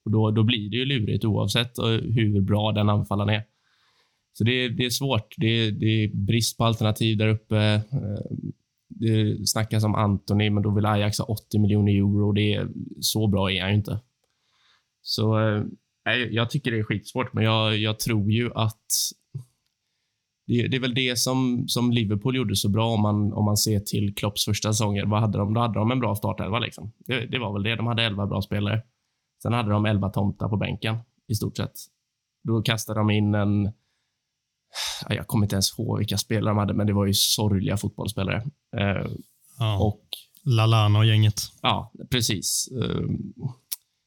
[0.05, 3.44] Och då, då blir det ju lurigt oavsett eh, hur bra den anfallaren är.
[4.32, 5.34] Så det, det är svårt.
[5.36, 7.59] Det, det, är brist på alternativ där uppe.
[7.59, 8.38] Eh,
[8.88, 12.32] det snackas om Anthony, men då vill Ajax ha 80 miljoner euro.
[12.32, 12.68] Det är,
[13.01, 14.01] så bra är han ju inte.
[15.03, 15.62] Så eh,
[16.30, 18.86] jag tycker det är skitsvårt, men jag, jag tror ju att
[20.51, 23.57] det, det, är väl det som, som Liverpool gjorde så bra om man, om man
[23.57, 25.07] ser till Klopps första säsonger.
[25.07, 25.55] Vad hade de?
[25.55, 26.59] Då hade de en bra startelva.
[26.59, 26.92] Liksom.
[26.98, 27.76] Det, det, var väl det.
[27.76, 28.82] De hade elva bra spelare.
[29.42, 30.96] Sen hade de elva tomtar på bänken
[31.28, 31.72] i stort sett.
[32.44, 33.72] Då kastade de in en
[35.09, 38.36] jag kommer inte ens ihåg vilka spelare de hade, men det var ju sorgliga fotbollsspelare.
[38.76, 39.11] Eh,
[39.59, 39.78] Ja.
[39.78, 40.05] och
[40.44, 41.40] Lalana och gänget.
[41.62, 42.68] Ja, precis.
[42.72, 43.32] Ehm,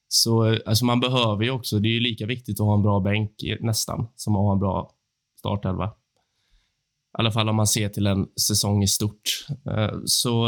[0.08, 3.00] Så alltså man behöver ju också, det är ju lika viktigt att ha en bra
[3.00, 4.92] bänk nästan, som att ha en bra
[5.40, 5.92] startelva.
[7.18, 9.22] I alla fall om man ser till en säsong i stort.
[9.72, 10.48] Eh, så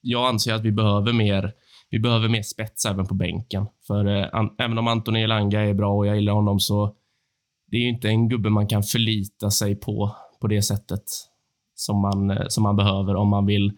[0.00, 1.52] jag anser att vi behöver mer,
[1.90, 3.66] vi behöver mer spets även på bänken.
[3.86, 6.96] För eh, även om Anthony Elanga är bra och jag gillar honom så
[7.70, 11.02] det är ju inte en gubbe man kan förlita sig på på det sättet
[11.74, 13.72] som man, eh, som man behöver om man vill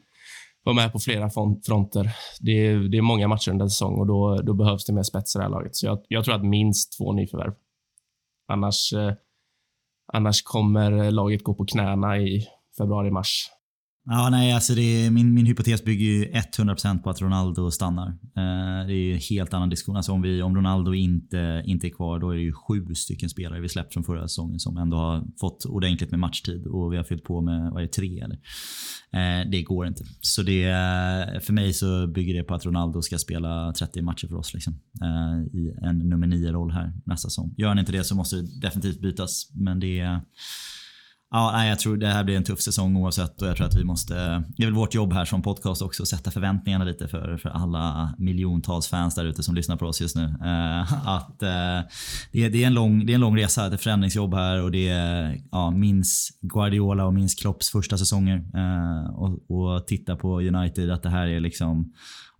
[0.64, 1.30] vara med på flera
[1.66, 2.10] fronter.
[2.40, 5.02] Det är, det är många matcher under en säsong och då, då behövs det mer
[5.02, 5.76] spets i det här laget.
[5.76, 7.54] Så jag, jag tror att minst två nyförvärv.
[8.48, 9.12] Annars, eh,
[10.14, 12.46] annars kommer laget gå på knäna i
[12.78, 13.50] februari-mars.
[14.06, 18.08] Ja, nej, alltså det är, min, min hypotes bygger ju 100% på att Ronaldo stannar.
[18.08, 19.96] Eh, det är ju en helt annan diskussion.
[19.96, 23.28] Alltså om, vi, om Ronaldo inte, inte är kvar, då är det ju sju stycken
[23.28, 26.96] spelare vi släppt från förra säsongen som ändå har fått ordentligt med matchtid och vi
[26.96, 28.38] har fyllt på med, vad är det, tre eller?
[29.12, 30.04] Eh, det går inte.
[30.20, 30.64] Så det,
[31.42, 34.80] för mig så bygger det på att Ronaldo ska spela 30 matcher för oss liksom,
[35.02, 37.54] eh, i en nummer 9-roll här nästa säsong.
[37.56, 40.20] Gör han inte det så måste det definitivt bytas, men det är
[41.36, 43.74] Ja, nej, jag tror det här blir en tuff säsong oavsett och jag tror att
[43.74, 44.14] vi måste,
[44.56, 47.48] det är väl vårt jobb här som podcast också, att sätta förväntningarna lite för, för
[47.48, 50.24] alla miljontals fans där ute som lyssnar på oss just nu.
[50.24, 51.80] Eh, att eh,
[52.32, 54.70] det, är, det, är en lång, det är en lång resa, ett förändringsjobb här och
[54.70, 60.40] det är, ja, minns Guardiola och minns Klopps första säsonger eh, och, och titta på
[60.40, 61.92] United att det här är liksom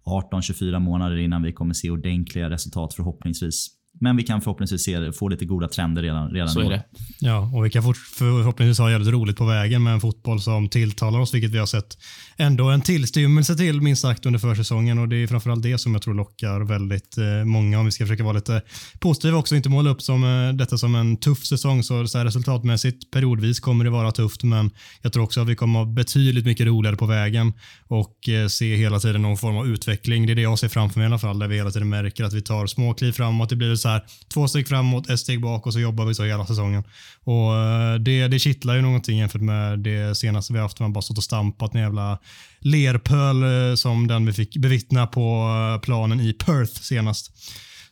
[0.05, 3.69] 18-24 månader innan vi kommer se ordentliga resultat förhoppningsvis.
[4.01, 6.71] Men vi kan förhoppningsvis se, få lite goda trender redan, redan Så i år.
[6.71, 6.85] det.
[7.21, 10.69] Ja, och vi kan fort, förhoppningsvis ha jävligt roligt på vägen med en fotboll som
[10.69, 11.99] tilltalar oss, vilket vi har sett
[12.37, 16.03] ändå en tillstymmelse till minst sagt under försäsongen och det är framförallt det som jag
[16.03, 18.63] tror lockar väldigt eh, många om vi ska försöka vara lite
[18.99, 22.25] positiva också, inte måla upp som, eh, detta som en tuff säsong så, så här
[22.25, 24.71] resultatmässigt periodvis kommer det vara tufft men
[25.03, 27.53] jag tror också att vi kommer ha betydligt mycket roligare på vägen
[27.87, 30.27] och eh, se hela tiden någon form av utveckling.
[30.27, 32.25] Det är det jag ser framför mig i alla fall, där vi hela tiden märker
[32.25, 33.49] att vi tar små kliv framåt.
[33.49, 34.03] Det blir så här
[34.35, 36.85] två steg framåt, ett steg bak och så jobbar vi så hela säsongen.
[37.25, 40.81] Och eh, det, det kittlar ju någonting jämfört med det senaste vi haft.
[40.81, 42.19] Man bara stått och stampat en jävla
[42.59, 47.33] lerpöl eh, som den vi fick bevittna på eh, planen i Perth senast.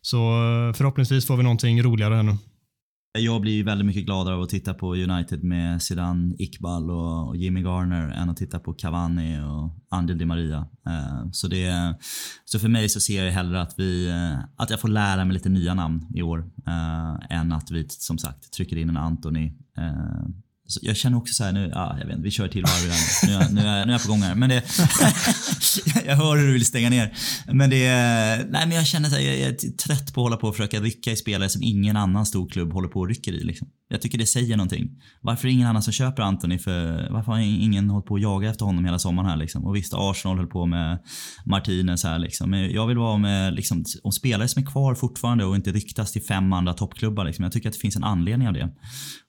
[0.03, 0.19] Så
[0.77, 2.37] förhoppningsvis får vi någonting roligare här nu.
[3.19, 7.37] Jag blir ju väldigt mycket gladare av att titta på United med Zidane, Iqbal och,
[7.37, 10.67] Jimmy Garner än att titta på Cavani och Angel Di Maria.
[10.87, 11.95] Eh, så, det,
[12.45, 15.35] så för mig så ser jag hellre att, vi, eh, att jag får lära mig
[15.35, 19.53] lite nya namn i år eh, än att vi som sagt trycker in en Anthony.
[20.73, 22.83] Så jag känner också så här nu, ah, jag vet inte, vi kör till varv
[22.83, 22.99] redan.
[23.27, 24.35] Nu, är jag- nu, är nu är jag på gång här.
[24.35, 24.63] Men det,
[26.07, 27.13] jag hör hur du vill stänga ner.
[27.47, 27.87] Men det,
[28.51, 30.81] nej men jag känner så här, jag är trött på att hålla på och försöka
[30.81, 33.45] rycka i spelare som ingen annan stor klubb håller på och rycker i.
[33.45, 33.69] Liksom.
[33.89, 34.91] Jag tycker det säger någonting.
[35.21, 38.23] Varför är det ingen annan som köper Anthony för, varför har ingen hållit på att
[38.23, 39.65] jaga efter honom hela sommaren här liksom?
[39.65, 40.99] Och visst, Arsenal höll på med
[41.47, 42.51] Martinez här liksom.
[42.51, 46.13] Men jag vill vara med, liksom, om spelare som är kvar fortfarande och inte ryktas
[46.13, 47.43] till fem andra toppklubbar liksom.
[47.43, 48.69] Jag tycker att det finns en anledning av det.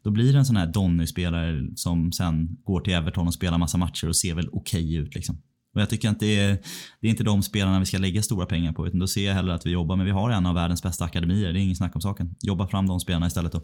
[0.03, 3.77] Då blir det en sån här Donny-spelare som sen går till Everton och spelar massa
[3.77, 5.41] matcher och ser väl okej ut liksom.
[5.75, 6.57] Och jag tycker att det är,
[7.01, 9.33] det är inte de spelarna vi ska lägga stora pengar på utan då ser jag
[9.33, 11.75] hellre att vi jobbar med, vi har en av världens bästa akademier, det är ingen
[11.75, 12.35] snack om saken.
[12.41, 13.63] Jobba fram de spelarna istället då.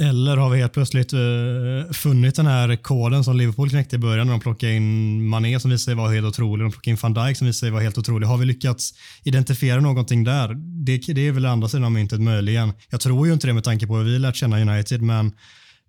[0.00, 4.26] Eller har vi helt plötsligt uh, funnit den här koden som Liverpool knäckte i början
[4.26, 6.64] när de plockade in Mané som visade sig vara helt otrolig.
[6.64, 8.26] De plockade in van Dijk som visade sig vara helt otrolig.
[8.26, 8.92] Har vi lyckats
[9.24, 10.54] identifiera någonting där?
[10.84, 12.72] Det, det är väl andra sidan av myntet möjligen.
[12.90, 15.32] Jag tror ju inte det med tanke på hur vi lärt känna United, men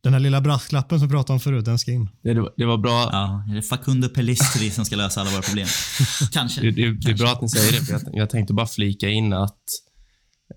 [0.04, 2.10] den här lilla brasklappen som vi pratade om förut, den ska in.
[2.22, 3.10] Det, det var bra.
[3.12, 5.68] Ja, är det Facundo Pellistri som ska lösa alla våra problem?
[6.32, 6.62] Kanske.
[6.62, 9.10] Det, det, det är bra att ni säger det, för jag, jag tänkte bara flika
[9.10, 9.64] in att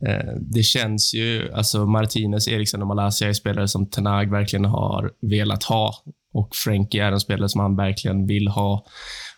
[0.06, 5.12] eh, det känns ju, alltså Martinez, Eriksen och Malaysia är spelare som Tenag verkligen har
[5.20, 5.94] velat ha
[6.34, 8.86] och Frenkie är en spelare som han verkligen vill ha.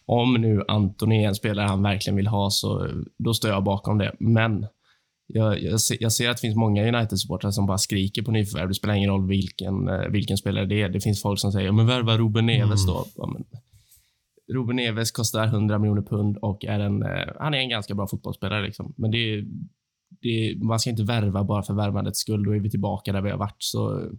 [0.07, 2.88] Om nu Antoni är en spelare han verkligen vill ha, så
[3.18, 4.12] då står jag bakom det.
[4.18, 4.66] Men
[5.27, 8.68] jag, jag, ser, jag ser att det finns många United-supportrar som bara skriker på nyförvärv.
[8.68, 10.89] Det spelar ingen roll vilken, eh, vilken spelare det är.
[10.89, 13.07] Det finns folk som säger, men värva Ruben Neves då.
[13.16, 13.45] Ja, men,
[14.53, 18.07] Ruben Neves kostar 100 miljoner pund och är en, eh, han är en ganska bra
[18.07, 18.66] fotbollsspelare.
[18.66, 18.95] Liksom.
[18.97, 19.45] Men det,
[20.22, 22.45] det, man ska inte värva bara för värvandets skull.
[22.45, 23.57] Då är vi tillbaka där vi har varit.
[23.59, 24.11] Så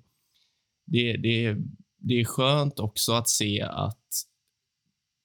[0.85, 1.57] det, det,
[1.99, 4.07] det är skönt också att se att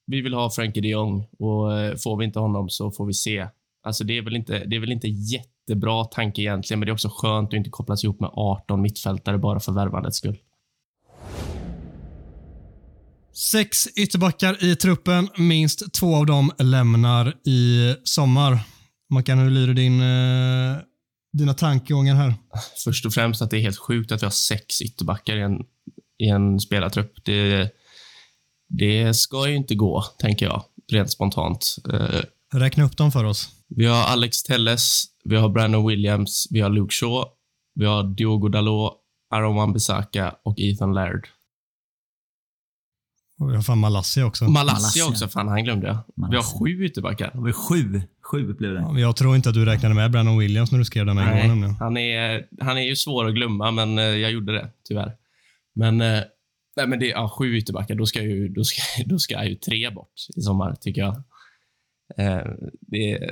[0.07, 3.12] vi vill ha Frankie de Jong och eh, får vi inte honom så får vi
[3.12, 3.49] se.
[3.83, 5.09] Alltså det, är väl inte, det är väl inte
[5.68, 9.38] jättebra tanke egentligen, men det är också skönt att inte kopplas ihop med 18 mittfältare
[9.38, 10.38] bara för värvandets skull.
[13.34, 15.28] Sex ytterbackar i truppen.
[15.38, 18.58] Minst två av dem lämnar i sommar.
[19.10, 20.76] Mackan, hur lyder din, eh,
[21.32, 22.34] dina tankegångar här?
[22.84, 25.60] Först och främst att det är helt sjukt att vi har sex ytterbackar i en,
[26.18, 27.12] i en spelartrupp.
[27.24, 27.70] Det,
[28.68, 31.76] det ska ju inte gå, tänker jag, rent spontant.
[31.92, 32.20] Eh,
[32.54, 33.48] Räkna upp dem för oss.
[33.68, 37.24] vi har Alex Telles, vi har Brandon Williams, vi har Luke Shaw,
[37.74, 38.92] vi har Diogo Dalot,
[39.30, 41.28] Aaron Wan-Bissaka och Ethan Laird.
[43.38, 44.44] Och vi har fan Malassia också.
[44.44, 45.06] Malassia Malassia.
[45.08, 45.98] också, fan han glömde jag.
[46.30, 47.30] Vi har sju ytterbackar.
[47.34, 48.02] Det var sju.
[48.22, 48.80] Sju blev det.
[48.80, 51.38] Ja, Jag tror inte att du räknade med Brandon Williams när du skrev den en
[51.38, 51.48] gång.
[51.48, 51.74] nämligen.
[51.74, 55.12] han är, han är ju svår att glömma, men eh, jag gjorde det tyvärr.
[55.74, 56.20] Men, eh,
[56.76, 59.90] nej, men det, ja, sju ytterbackar, då ska, ju, då, ska, då ska ju tre
[59.90, 61.16] bort i sommar, tycker jag.
[62.16, 62.46] Eh,
[62.80, 63.30] det,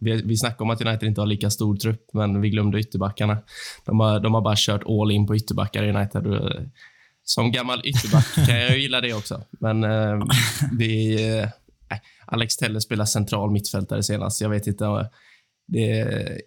[0.00, 3.38] vi, vi snackade om att United inte har lika stor trupp, men vi glömde ytterbackarna.
[3.84, 6.26] De har, de har bara kört all in på ytterbackar i United.
[6.26, 6.62] Eh,
[7.22, 10.18] Som gammal ytterback kan jag gilla det också, men eh,
[10.78, 11.42] det är...
[11.42, 11.48] eh,
[11.90, 14.40] nej, Alex Telle spelar central mittfältare senast.
[14.40, 14.84] Jag vet inte.
[14.84, 15.06] eh,
[15.68, 15.90] Det,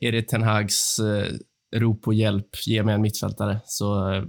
[0.02, 1.34] är det Ten Hags eh,
[1.76, 4.24] rop på hjälp, ge mig en mittfältare, så eh,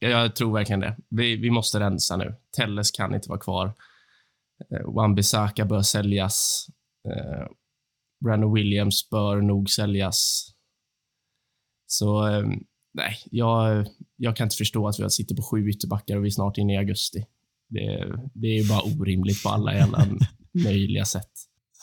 [0.00, 0.96] jag tror verkligen det.
[1.10, 2.34] Vi, vi måste rensa nu.
[2.56, 3.66] Telles kan inte vara kvar.
[4.70, 6.66] Eh, Wan-Bissaka bör säljas.
[8.24, 10.50] Brandon Williams bör nog säljas.
[11.86, 12.46] Så eh,
[12.94, 16.30] nej, jag, jag kan inte förstå att vi sitter på sju ytterbackar och vi är
[16.30, 17.26] snart inne i augusti.
[17.68, 20.06] Det, det är ju bara orimligt på alla jävla
[20.64, 21.30] möjliga sätt.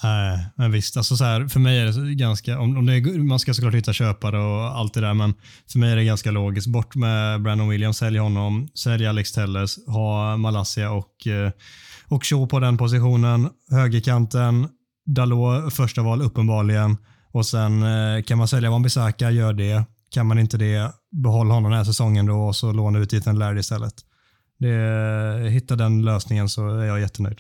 [0.04, 0.98] Nej, men visst.
[0.98, 3.74] Alltså så här, för mig är det ganska, om, om det är, man ska såklart
[3.74, 5.34] hitta köpare och allt det där, men
[5.72, 6.68] för mig är det ganska logiskt.
[6.68, 11.52] Bort med Brandon Williams, sälj honom, sälj Alex Telles, ha Malassia och, eh,
[12.08, 13.50] och Shaw på den positionen.
[13.72, 14.68] Högerkanten,
[15.06, 16.98] Dalot första val uppenbarligen
[17.32, 19.84] och sen eh, kan man sälja Wan-Bissaka, gör det.
[20.10, 23.40] Kan man inte det, behåll honom den här säsongen då och så låna ut Ethan
[23.40, 23.94] Laird istället.
[24.60, 27.38] Det, eh, hitta den lösningen så är jag jättenöjd.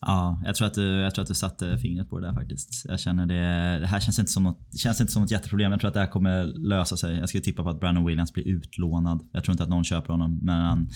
[0.00, 2.84] Ja, jag tror, att du, jag tror att du satte fingret på det där faktiskt.
[2.88, 5.70] Jag känner det, det här känns inte, som något, känns inte som ett jätteproblem.
[5.70, 7.16] Jag tror att det här kommer lösa sig.
[7.16, 9.28] Jag skulle tippa på att Brandon Williams blir utlånad.
[9.32, 10.38] Jag tror inte att någon köper honom.
[10.42, 10.88] Men han,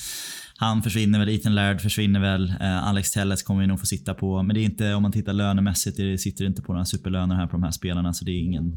[0.57, 1.28] han försvinner väl.
[1.28, 2.48] Ethan Laird försvinner väl.
[2.61, 4.42] Eh, Alex Telles kommer vi nog få sitta på.
[4.42, 7.46] Men det är inte, om man tittar lönemässigt, det sitter inte på några superlöner här
[7.46, 8.12] på de här spelarna.
[8.12, 8.72] Så det är ingen,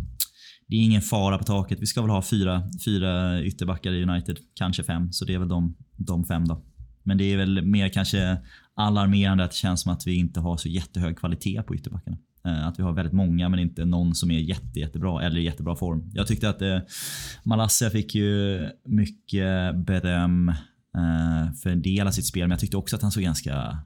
[0.68, 1.82] det är ingen fara på taket.
[1.82, 4.38] Vi ska väl ha fyra, fyra ytterbackar i United.
[4.56, 5.12] Kanske fem.
[5.12, 6.66] Så det är väl de, de fem då.
[7.04, 8.38] Men det är väl mer kanske
[8.76, 12.18] alarmerande att det känns som att vi inte har så jättehög kvalitet på ytterbackarna.
[12.46, 15.44] Eh, att vi har väldigt många men inte någon som är jätte, jättebra eller i
[15.44, 16.12] jättebra form.
[16.14, 16.80] Jag tyckte att eh,
[17.44, 20.50] Malassia fick ju mycket beröm
[20.98, 23.80] eh, för en del av sitt spel men jag tyckte också att han såg ganska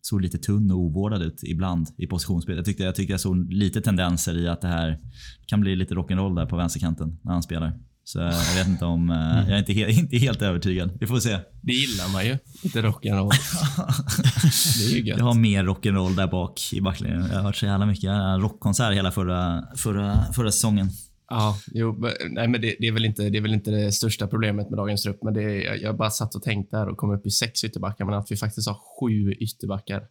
[0.00, 2.56] såg lite tunn och ovårdad ut ibland i positionsspel.
[2.56, 4.98] Jag tyckte, jag tyckte jag såg lite tendenser i att det här
[5.46, 7.72] kan bli lite rock'n'roll där på vänsterkanten när han spelar.
[8.04, 9.10] Så eh, jag vet inte om...
[9.10, 10.90] eh, Jag är inte, he- inte helt övertygad.
[11.00, 11.38] Vi får se.
[11.62, 12.38] Det gillar man ju.
[12.62, 13.30] Lite rock'n'roll.
[14.78, 15.18] Det är ju gött.
[15.18, 17.26] Jag har mer rock'n'roll där bak i backlinjen.
[17.30, 18.04] Jag har hört så jävla mycket.
[18.10, 20.88] En rockkonsert hela förra, förra, förra säsongen.
[21.28, 24.26] Ja, jo, nej, men det, det, är väl inte, det är väl inte det största
[24.26, 27.10] problemet med dagens trupp, men det är, jag, bara satt och tänkte här och kom
[27.10, 30.02] upp i sex ytterbackar, men att vi faktiskt har sju ytterbackar,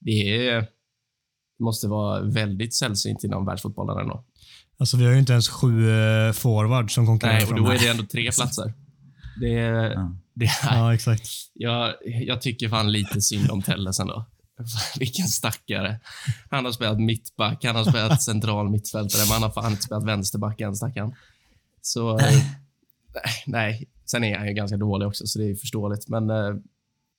[0.00, 0.66] det är,
[1.60, 4.24] måste vara väldigt sällsynt inom världsfotbollen ändå.
[4.82, 7.78] Alltså vi har ju inte ens sju eh, forwards som konkurrerar Nej, och då är
[7.78, 8.72] det ändå tre platser.
[9.40, 10.16] Det, är- Ja.
[10.34, 11.28] det är, Ja, exakt.
[11.54, 14.24] jag, jag tycker fan lite synd om Telles ändå.
[14.98, 16.00] Vilken stackare.
[16.50, 20.04] Han har spelat mittback, han har spelat central mittfältare, men han har fan inte spelat
[20.06, 21.14] vänsterback än, stackaren.
[21.82, 22.42] Så, eh,
[23.46, 23.88] nej.
[24.04, 26.08] Sen är han ju ganska dålig också, så det är förståeligt.
[26.08, 26.54] Men eh,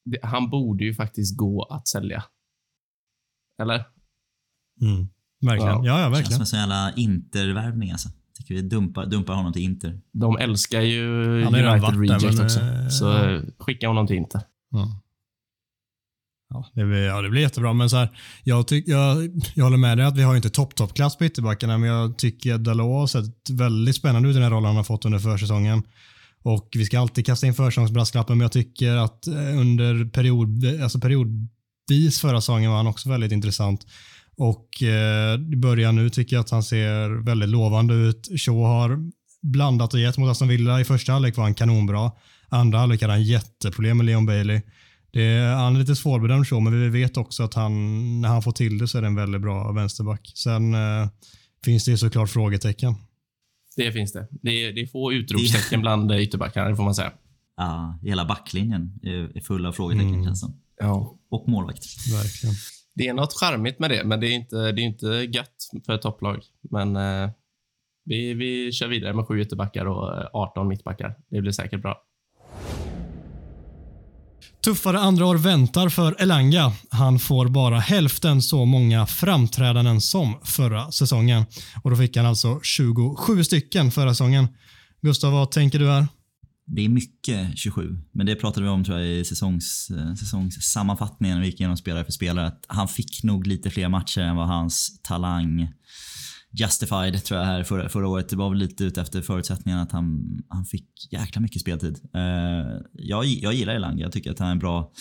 [0.06, 2.24] det, han borde ju faktiskt gå att sälja.
[3.62, 3.84] Eller?
[4.82, 5.10] Mm.
[5.44, 5.84] Verkligen.
[5.84, 5.86] Ja.
[5.86, 6.42] Ja, ja, Känns som verkligen.
[6.42, 8.10] en sån jävla intervärvning alltså.
[8.38, 10.00] Tycker vi dumpar, dumpar honom till Inter.
[10.14, 11.02] De älskar ju
[11.46, 12.60] United där, Reject men, också.
[12.60, 13.42] eh, Så ja.
[13.60, 14.42] skicka honom till Inter.
[14.72, 15.00] Ja.
[16.50, 17.74] Ja, det blir, ja, det blir jättebra.
[17.74, 18.10] Men så här,
[18.44, 21.78] jag, tyck, jag, jag håller med dig att vi har inte topp, toppklass på ytterbackarna,
[21.78, 24.76] men jag tycker att Dalot har sett väldigt spännande ut i den här rollen han
[24.76, 25.84] har fått under försäsongen.
[26.44, 31.00] Och vi ska alltid kasta in försäsongsbrasklappen, men jag tycker att eh, under period, alltså
[31.00, 33.88] periodvis förra säsongen var han också väldigt intressant.
[34.38, 38.30] Och eh, i början nu tycker jag att han ser väldigt lovande ut.
[38.46, 39.00] Shaw har
[39.42, 40.82] blandat och gett mot Aston Villa.
[40.82, 42.12] I första halvlek var han kanonbra.
[42.50, 44.62] Andra halvlek hade han jätteproblem med Leon Bailey.
[45.12, 47.72] Det är, han är lite svårbedömd så, men vi vet också att han,
[48.22, 50.32] när han får till det så är det en väldigt bra vänsterback.
[50.36, 51.08] Sen eh,
[51.66, 52.96] finns det ju såklart frågetecken.
[53.76, 54.28] Det finns det.
[54.32, 57.12] Det är, det är få utropstecken bland ytterbackarna, det får man säga.
[57.58, 60.24] Ja, hela backlinjen är, full av frågetecken Mm.
[60.26, 60.56] känns det som.
[60.80, 61.18] Ja.
[61.30, 61.86] Och målvakt.
[62.14, 62.56] Verkligen.
[62.96, 65.94] Det är något charmigt med det, men det är inte, det är inte gött för
[65.94, 66.44] ett topplag.
[66.62, 67.30] Men eh,
[68.06, 71.16] vi, vi kör vidare med sju ytterbackar och eh, 18 mittbackar.
[71.30, 72.02] Det blir säkert bra.
[74.66, 76.72] Tuffare andra år väntar för Elanga.
[76.90, 81.46] Han får bara hälften så många framträdanden som förra säsongen.
[81.84, 84.48] Och Då fick han alltså 27 stycken förra säsongen.
[85.02, 86.08] Gustav, vad tänker du här?
[86.76, 91.38] Det är mycket 27, men det pratade vi om tror jag i säsongs, eh, säsongssammanfattningen
[91.38, 92.48] när vi gick igenom spelare för spelare.
[92.48, 95.74] Att han fick nog lite fler matcher än vad hans talang
[96.52, 98.30] justified tror jag här förra, förra året.
[98.30, 102.00] Det var väl lite ute efter förutsättningarna att han, han fick jäkla mycket speltid.
[102.16, 104.04] Uh, jag, jag gillar Elanga.
[104.04, 104.92] Jag tycker att han är en bra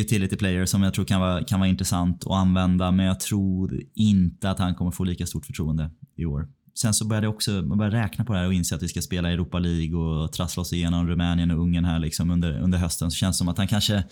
[0.00, 2.90] utility player som jag tror kan vara, kan vara intressant att använda.
[2.90, 6.48] Men jag tror inte att han kommer få lika stort förtroende i år.
[6.74, 8.88] Sen så började jag också man började räkna på det här och inse att vi
[8.88, 12.78] ska spela Europa League och trassla oss igenom Rumänien och Ungern här liksom under, under
[12.78, 13.10] hösten.
[13.10, 14.04] Så känns det som att han kanske,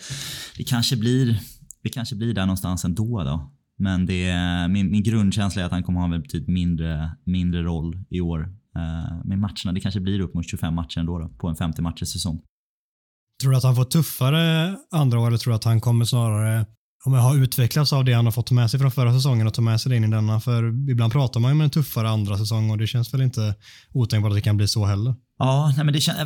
[0.57, 1.39] det kanske blir,
[1.81, 3.51] vi kanske blir där någonstans ändå då.
[3.77, 4.33] Men det,
[4.69, 8.21] min, min grundkänsla är att han kommer ha en betydligt typ mindre, mindre roll i
[8.21, 8.39] år.
[8.77, 11.81] Uh, med matcherna, det kanske blir upp mot 25 matcher ändå då, på en 50
[11.81, 12.41] matchers säsong.
[13.41, 16.65] Tror du att han får tuffare andra år eller tror du att han kommer snarare
[17.05, 19.53] om jag har utvecklats av det han har fått med sig från förra säsongen och
[19.53, 20.39] ta med sig det in i denna.
[20.39, 23.55] För ibland pratar man ju om en tuffare andra säsong och det känns väl inte
[23.93, 25.15] otänkbart att det kan bli så heller.
[25.41, 26.17] Ja, nej men det känns,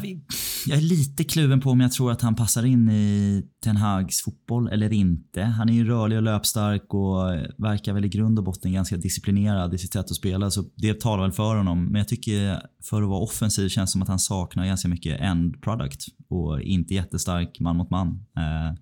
[0.65, 4.23] jag är lite kluven på om jag tror att han passar in i Ten Hags
[4.23, 5.43] fotboll eller inte.
[5.43, 7.17] Han är ju rörlig och löpstark och
[7.57, 10.51] verkar väl i grund och botten ganska disciplinerad i sitt sätt att spela.
[10.51, 11.85] Så det talar väl för honom.
[11.85, 15.21] Men jag tycker för att vara offensiv känns det som att han saknar ganska mycket
[15.21, 18.07] end product och inte jättestark man mot man.
[18.37, 18.77] Eh,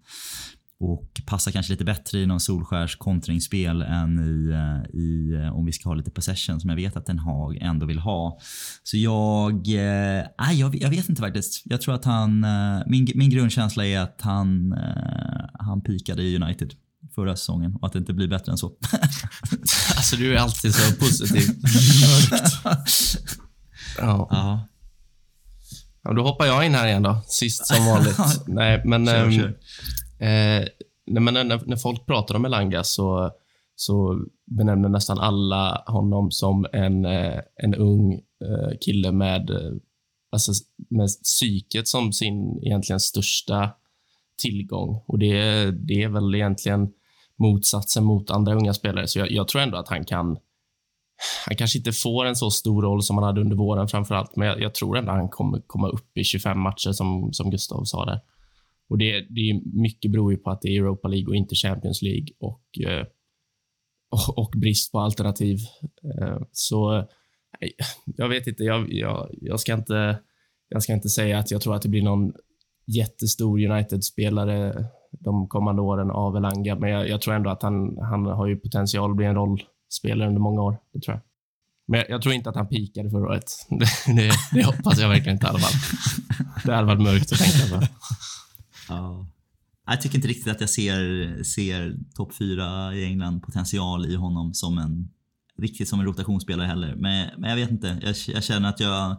[0.83, 5.65] och passar kanske lite bättre i någon Solskärs kontringsspel än i, eh, i, eh, om
[5.65, 8.39] vi ska ha lite possession som jag vet att Den Haag ändå vill ha.
[8.83, 11.61] Så jag, eh, jag, jag vet inte faktiskt.
[11.65, 16.35] Jag tror att han, eh, min, min grundkänsla är att han, eh, han pikade i
[16.35, 16.73] United
[17.15, 18.67] förra säsongen och att det inte blir bättre än så.
[19.95, 21.43] alltså du är alltid så positiv.
[23.97, 24.27] ja.
[24.31, 24.67] ja.
[26.03, 28.17] Ja, då hoppar jag in här igen då, sist som vanligt.
[28.47, 29.05] Nej, men...
[29.05, 29.57] Kör, um, kör.
[30.21, 30.67] Eh,
[31.05, 33.31] men när, när, folk pratar om Elanga så,
[33.75, 39.71] så benämner nästan alla honom som en, eh, en ung eh, kille med, eh,
[40.31, 40.51] alltså,
[40.89, 43.69] med psyket som sin egentligen största
[44.41, 45.03] tillgång.
[45.07, 46.93] Och det, det är väl egentligen
[47.35, 49.07] motsatsen mot andra unga spelare.
[49.07, 50.37] Så jag, jag, tror ändå att han kan...
[51.47, 54.35] Han kanske inte får en så stor roll som han hade under våren framför allt,
[54.35, 57.51] men jag, jag tror ändå att han kommer komma upp i 25 matcher som, som
[57.51, 58.19] Gustav sa där.
[58.91, 61.55] Och det, det är mycket beror ju på att det är Europa League och inte
[61.55, 63.05] Champions League och, eh,
[64.09, 65.57] och, och brist på alternativ.
[66.03, 67.69] Eh, så eh,
[68.05, 70.19] jag vet inte, jag, jag, jag, ska inte,
[70.69, 72.33] jag ska inte säga att jag tror att det blir någon
[72.87, 78.25] jättestor United-spelare de kommande åren av Elanga, men jag, jag, tror ändå att han, han
[78.25, 80.77] har ju potential att bli en rollspelare under många år.
[80.93, 81.21] Det tror jag.
[81.87, 83.51] Men jag, jag tror inte att han pikade förra året.
[83.69, 83.85] Det,
[84.15, 85.79] det, det hoppas jag verkligen inte i alla fall.
[86.65, 87.87] Det hade varit mörkt att tänka på.
[88.95, 89.27] Ja.
[89.85, 94.53] Jag tycker inte riktigt att jag ser, ser topp 4 i England potential i honom
[94.53, 95.09] som en
[95.57, 96.95] riktigt som en rotationsspelare heller.
[96.95, 97.99] Men, men jag vet inte.
[98.01, 99.17] Jag, jag, känner att jag,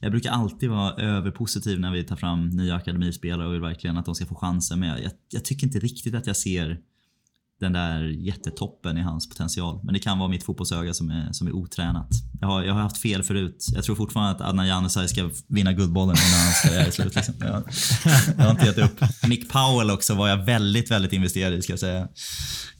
[0.00, 4.06] jag brukar alltid vara överpositiv när vi tar fram nya akademispelare och vill verkligen att
[4.06, 4.80] de ska få chansen.
[4.80, 6.80] Men jag, jag tycker inte riktigt att jag ser
[7.60, 9.80] den där jättetoppen i hans potential.
[9.84, 12.08] Men det kan vara mitt fotbollsöga som är, som är otränat.
[12.40, 13.66] Jag har, jag har haft fel förut.
[13.74, 17.14] Jag tror fortfarande att Adnan Januzaj ska vinna Guldbollen innan hans karriär är slut.
[17.14, 17.34] Liksom.
[17.38, 17.62] Jag,
[18.38, 19.00] jag, har inte gett upp.
[19.28, 22.08] Nick Powell också var jag väldigt, väldigt investerad i ska jag säga.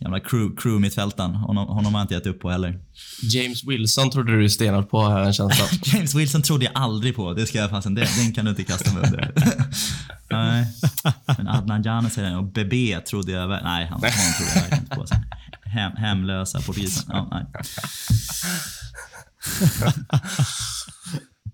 [0.00, 1.34] Gamla crew, crew mittfältaren.
[1.34, 2.80] Honom, honom har jag inte gett upp på heller.
[3.22, 5.64] James Wilson trodde du stenat på jag en känsla
[5.94, 7.32] James Wilson trodde jag aldrig på.
[7.32, 9.32] Det ska jag fasen, den, den kan du inte kasta mig under.
[10.30, 10.66] nej.
[11.36, 13.48] Men Adnan Januzaj och Bebe trodde jag...
[13.48, 15.04] Nej, han, han trodde jag verkligen inte på.
[15.68, 17.04] Hem, hemlösa portugiser.
[17.08, 17.46] Ja, nej.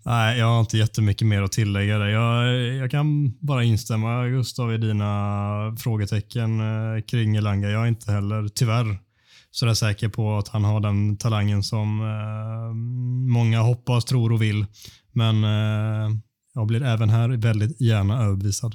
[0.05, 1.99] Nej, jag har inte jättemycket mer att tillägga.
[1.99, 2.07] Där.
[2.07, 7.71] Jag, jag kan bara instämma Gustav i dina frågetecken eh, kring Elanga.
[7.71, 8.99] Jag är inte heller, tyvärr,
[9.51, 12.75] sådär säker på att han har den talangen som eh,
[13.33, 14.67] många hoppas, tror och vill.
[15.13, 16.11] Men eh,
[16.55, 18.75] jag blir även här väldigt gärna överbevisad.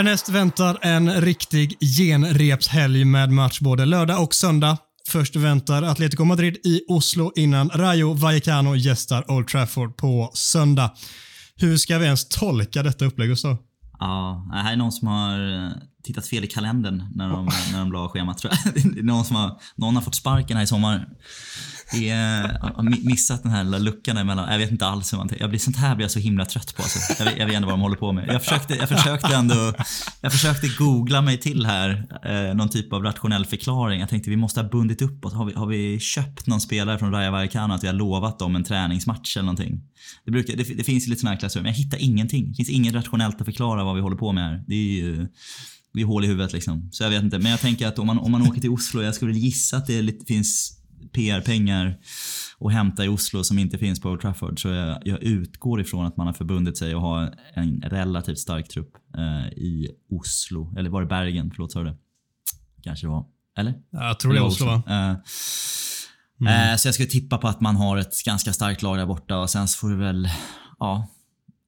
[0.00, 4.78] Härnäst väntar en riktig genrepshelg med match både lördag och söndag.
[5.08, 10.90] Först väntar Atletico Madrid i Oslo innan Rayo Vallecano gästar Old Trafford på söndag.
[11.56, 13.56] Hur ska vi ens tolka detta upplägg, Gustav?
[13.98, 15.70] Ja, det här är någon som har eh,
[16.04, 18.74] tittat fel i kalendern när de, när de la schemat tror jag.
[18.94, 21.08] Det är någon, som har, någon har fått sparken här i sommar
[21.92, 24.52] är, eh, missat den här lilla luckan emellan.
[24.52, 26.76] Jag vet inte alls hur man Jag blir, sånt här blir jag så himla trött
[26.76, 26.82] på.
[26.82, 26.98] Alltså.
[27.18, 28.28] Jag, vet, jag vet inte vad de håller på med.
[28.28, 29.72] Jag försökte, jag försökte ändå
[30.20, 34.00] jag försökte googla mig till här eh, någon typ av rationell förklaring.
[34.00, 35.34] Jag tänkte vi måste ha bundit upp oss.
[35.34, 38.56] Har vi, har vi köpt någon spelare från Raja Vallecano att vi har lovat dem
[38.56, 39.80] en träningsmatch eller någonting?
[40.24, 42.50] Det, brukar, det, det finns lite sådana här klasser, men jag hittar ingenting.
[42.50, 44.64] Det finns inget rationellt att förklara vad vi håller på med här.
[44.66, 45.28] Det är ju
[45.92, 46.88] det är hål i huvudet liksom.
[46.92, 47.38] Så jag vet inte.
[47.38, 49.86] Men jag tänker att om man, om man åker till Oslo, jag skulle gissa att
[49.86, 50.79] det lite, finns
[51.12, 51.98] PR-pengar
[52.60, 54.62] att hämta i Oslo som inte finns på Old Trafford.
[54.62, 58.68] Så jag, jag utgår ifrån att man har förbundit sig att ha en relativt stark
[58.68, 60.74] trupp eh, i Oslo.
[60.78, 61.50] Eller var det Bergen?
[61.54, 61.96] Förlåt, sa du det?
[62.82, 63.24] Kanske det var.
[63.58, 63.74] Eller?
[63.90, 64.82] Jag tror det är Oslo va?
[64.86, 65.16] Eh,
[66.40, 66.70] Mm.
[66.70, 69.38] eh, Så jag skulle tippa på att man har ett ganska starkt lag där borta
[69.38, 70.28] och sen så får du väl,
[70.78, 71.08] ja,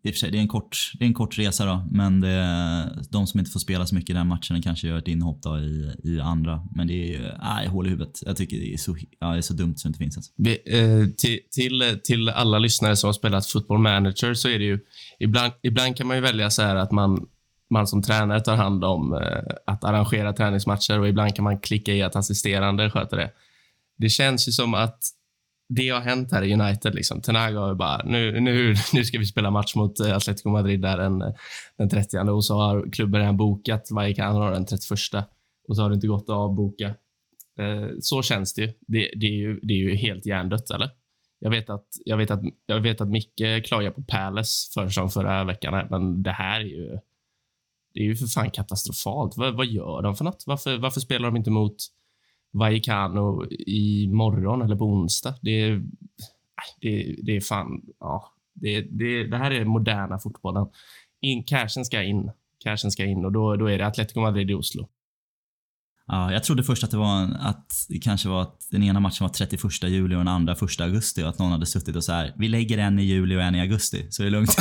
[0.05, 2.20] i och för sig, det är en kort, det är en kort resa då, men
[2.20, 5.42] det, de som inte får spela så mycket i den matchen kanske gör ett inhopp
[5.42, 6.62] då i, i andra.
[6.74, 8.18] Men det är ju, äh, hål i huvudet.
[8.22, 10.32] Jag tycker det är så, ja, det är så dumt så det inte finns Alltså.
[10.36, 14.64] Vi, eh, till, till, till alla lyssnare som har spelat football manager så är det
[14.64, 14.78] ju
[15.18, 17.26] ibland, ibland kan man ju välja så här att man,
[17.70, 21.92] man som tränare tar hand om eh, att arrangera träningsmatcher och ibland kan man klicka
[21.92, 23.30] i att assisterande sköter det.
[23.98, 24.98] Det känns ju som att
[25.74, 26.94] det har hänt här i United.
[26.94, 27.20] Liksom.
[27.20, 30.80] Tenaga har ju bara, nu, nu, nu ska vi spela match mot eh, Atletico Madrid
[30.80, 31.24] där den,
[31.78, 34.90] den 30 och så har klubben redan bokat Vallecano den 31
[35.68, 36.86] och så har det inte gått att avboka.
[37.58, 38.72] Eh, så känns det ju.
[38.86, 39.60] Det, det, är ju.
[39.62, 40.90] det är ju helt hjärndött, eller?
[41.38, 45.10] Jag vet att, jag vet att, jag vet att Micke klagar på Palace för som
[45.10, 46.98] förra veckan, men det här är ju
[47.94, 49.36] det är ju för fan katastrofalt.
[49.36, 50.44] Vad, vad gör de för något?
[50.46, 51.76] Varför, varför spelar de inte mot
[52.53, 55.34] Vallecano i morgon eller på onsdag?
[55.42, 55.82] Det är,
[56.80, 57.82] det, det är fan...
[58.00, 60.66] Ja, det, det, det här är moderna fotbollen.
[61.20, 62.30] In, cashen ska in.
[62.64, 64.88] Cashen ska in och då, då är det Atletico Madrid i Oslo.
[66.07, 69.00] Ja, jag trodde först att det var en, att det kanske var att den ena
[69.00, 72.05] matchen var 31 juli och den andra 1 augusti och att någon hade suttit och
[72.05, 72.34] så här.
[72.36, 74.50] Vi lägger en i juli och en i augusti så är det lugnt.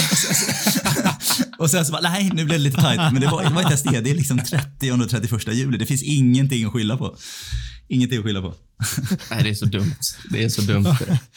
[1.57, 3.13] och sen så bara, nej nu blev det lite tajt.
[3.13, 4.01] Men det var, det var inte ens det.
[4.01, 5.77] Det är liksom 30 och 31 juli.
[5.77, 7.15] Det finns ingenting att skylla på.
[7.91, 8.53] Ingenting att skylla på.
[9.31, 9.95] Nej, det är så dumt.
[10.31, 10.85] Det är så dumt.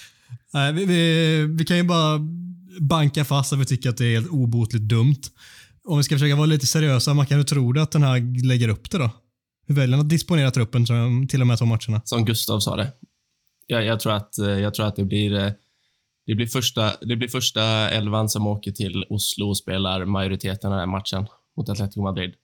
[0.53, 2.21] Nej, vi, vi, vi kan ju bara
[2.81, 5.21] banka fast att vi tycker att det är helt obotligt dumt.
[5.89, 8.45] Om vi ska försöka vara lite seriösa, man kan ju tro det att den här
[8.47, 9.11] lägger upp det då?
[9.67, 10.87] Hur väljer han att disponera truppen
[11.29, 12.03] till de här två matcherna?
[12.05, 12.93] Som Gustav sa det.
[13.67, 15.53] Jag, jag, tror, att, eh, jag tror att det blir, eh,
[16.27, 20.79] det, blir första, det blir första elvan som åker till Oslo och spelar majoriteten av
[20.79, 21.27] den här matchen
[21.57, 22.35] mot Atletico Madrid.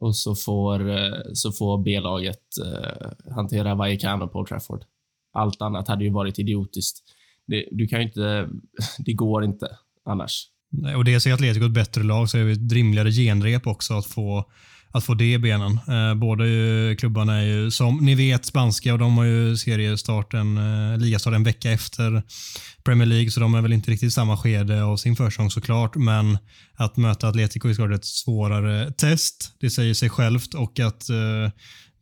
[0.00, 4.84] Och så får, eh, så får B-laget uh, hantera Vallecano på Old Trafford.
[5.32, 7.02] Allt annat hade ju varit idiotiskt.
[7.46, 8.48] Det, du kan inte,
[8.98, 9.68] det går inte
[10.04, 10.46] annars.
[10.96, 14.06] Och dels är Atletico ett bättre lag så är det ett rimligare genrep också att
[14.06, 14.50] få
[14.96, 15.80] att få det i benen.
[15.88, 20.56] Eh, båda ju, klubbarna är ju, som ni vet, spanska och de har ju seriestarten,
[20.56, 22.22] eh, ligastart en vecka efter
[22.84, 25.96] Premier League, så de är väl inte riktigt i samma skede av sin försäsong såklart.
[25.96, 26.38] Men
[26.74, 29.52] att möta Atletico är såklart ett svårare test.
[29.60, 31.50] Det säger sig självt och att eh,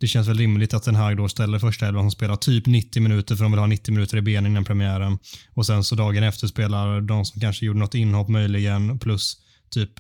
[0.01, 3.03] det känns väl rimligt att den här då ställer första elvan som spelar typ 90
[3.03, 5.19] minuter för de vill ha 90 minuter i benen innan premiären.
[5.55, 9.37] Och sen så dagen efter spelar de som kanske gjorde något inhopp möjligen plus
[9.71, 9.91] typ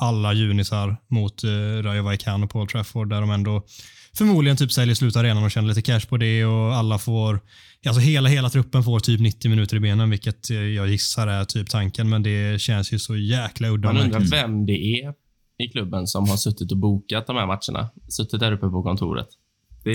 [0.00, 3.62] alla junisar mot uh, Rayo Vallecano på Old Trafford där de ändå
[4.18, 7.40] förmodligen typ säljer slut arenan och tjänar lite cash på det och alla får,
[7.86, 11.70] alltså hela, hela truppen får typ 90 minuter i benen vilket jag gissar är typ
[11.70, 13.92] tanken men det känns ju så jäkla udda.
[13.92, 15.14] Man undrar vem det är
[15.58, 17.90] i klubben som har suttit och bokat de här matcherna.
[18.08, 19.28] Suttit där uppe på kontoret.
[19.84, 19.92] Det,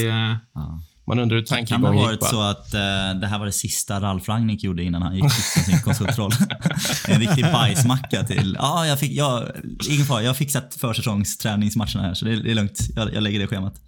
[0.54, 0.82] ja.
[1.08, 2.20] Man undrar hur tankegången gick.
[2.20, 4.84] Kan det ha varit så att uh, det här var det sista Ralf Rangnick gjorde
[4.84, 6.32] innan han gick till sin konsultroll?
[7.08, 8.58] en riktig bajsmacka till...
[8.60, 9.12] Ja, jag fick...
[9.12, 9.52] Jag,
[9.90, 12.80] ingen fara, jag har fixat försäsongsträningsmatcherna här så det är, det är lugnt.
[12.96, 13.82] Jag, jag lägger det schemat.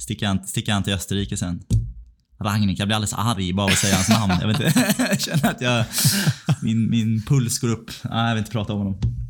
[0.00, 1.60] Sticker han, sticker han till Österrike sen.
[2.42, 4.34] Rangnick, jag blir alldeles arg bara av att säga hans namn.
[4.40, 5.84] Jag, vet inte, jag känner att jag,
[6.62, 7.90] min, min puls går upp.
[8.02, 9.25] Nej, jag vill inte prata om honom.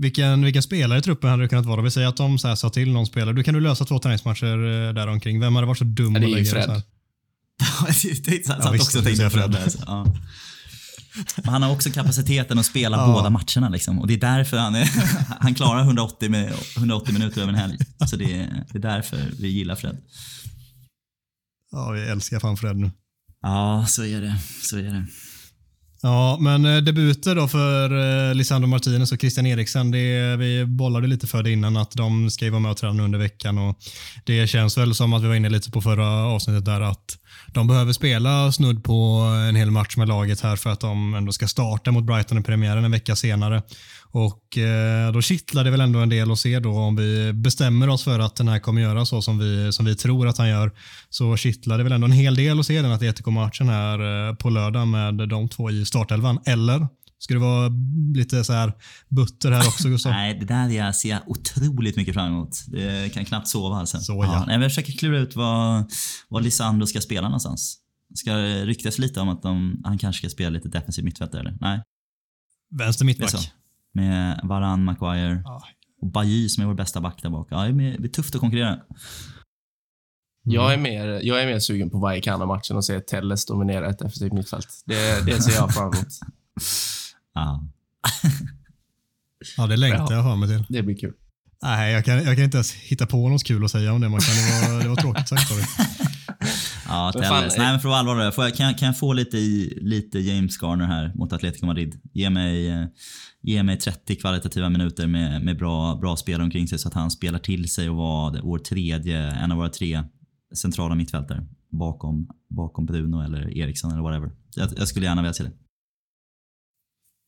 [0.00, 1.82] Vilken, vilken spelare i truppen hade det kunnat vara?
[1.82, 3.34] Vi säger att de så här sa till någon spelare.
[3.34, 5.40] Du kan du lösa två träningsmatcher där omkring.
[5.40, 6.68] Vem hade varit så dum ja, att lägga Fred.
[6.68, 6.82] det
[7.94, 8.30] så?
[8.30, 9.56] Jag satt också och tänkte på Fred.
[9.86, 10.06] Ja.
[11.36, 13.06] Men han har också kapaciteten att spela ja.
[13.06, 13.68] båda matcherna.
[13.68, 13.98] Liksom.
[13.98, 14.90] Och det är därför han, är,
[15.40, 17.78] han klarar 180, med, 180 minuter över en helg.
[18.06, 19.96] Så det är, det är därför vi gillar Fred.
[21.70, 22.90] Ja, vi älskar fan Fred nu.
[23.42, 24.36] Ja, så är det.
[24.62, 25.06] Så är det.
[26.02, 27.90] Ja, men eh, debuter då för
[28.28, 29.90] eh, Lisandro Martinez och Christian Eriksen.
[29.90, 33.18] Det, vi bollade lite för det innan att de ska vara med och träna under
[33.18, 33.78] veckan och
[34.24, 37.66] det känns väl som att vi var inne lite på förra avsnittet där att de
[37.66, 38.94] behöver spela snudd på
[39.48, 42.42] en hel match med laget här för att de ändå ska starta mot Brighton i
[42.42, 43.62] premiären en vecka senare.
[44.10, 47.88] Och eh, då kittlar det väl ändå en del att se då om vi bestämmer
[47.88, 50.48] oss för att den här kommer göra så som vi, som vi tror att han
[50.48, 50.72] gör.
[51.08, 54.50] Så kittlar det väl ändå en hel del att se den Atletico-matchen här eh, på
[54.50, 56.38] lördag med de två i startelvan.
[56.46, 56.86] Eller
[57.20, 57.72] Ska det vara
[58.14, 58.72] lite så här
[59.08, 60.12] butter här också Gustav?
[60.16, 62.50] Nej, det där jag ser jag otroligt mycket fram emot.
[62.72, 63.98] Jag kan knappt sova alltså.
[63.98, 64.44] Så, ja.
[64.48, 65.90] Ja, jag försöker klura ut vad,
[66.28, 67.78] vad Lisandro ska spela någonstans.
[68.14, 71.56] Ska det ryktas lite om att de, han kanske ska spela lite defensiv mittfältare eller?
[71.60, 71.82] Nej?
[72.70, 73.52] Vänster mittback.
[73.98, 75.62] Med Varan, Maguire ja.
[76.00, 77.48] och Bajy som är vår bästa back där bak.
[77.50, 78.78] Ja, det blir tufft att konkurrera.
[80.42, 84.32] Jag, är mer, jag är mer sugen på Vallecano-matchen och se Telles dominera ett defensivt
[84.32, 84.68] mittfält.
[84.86, 86.08] Det, det ser jag fram emot.
[87.34, 87.64] Ja.
[89.56, 90.66] Ja, det längtar jag mig till.
[90.68, 91.14] Det blir kul.
[91.62, 94.08] Nej, jag kan, jag kan inte ens hitta på något kul att säga om det.
[94.08, 95.48] Man kan, det, var, det var tråkigt sagt.
[95.48, 95.62] Sorry.
[96.88, 97.42] Ja, Men fan.
[97.42, 99.36] Nej, men för att vara allvarlig, får jag, kan, jag, kan jag få lite,
[99.80, 102.00] lite James Garner här mot Atletico Madrid?
[102.12, 102.86] Ge mig, eh,
[103.42, 107.10] ge mig 30 kvalitativa minuter med, med bra, bra spel omkring sig så att han
[107.10, 110.04] spelar till sig och var vår tredje, en av våra tre
[110.54, 114.30] centrala mittfältare bakom, bakom Bruno eller Eriksson eller whatever.
[114.56, 115.52] Jag, jag skulle gärna vilja se det.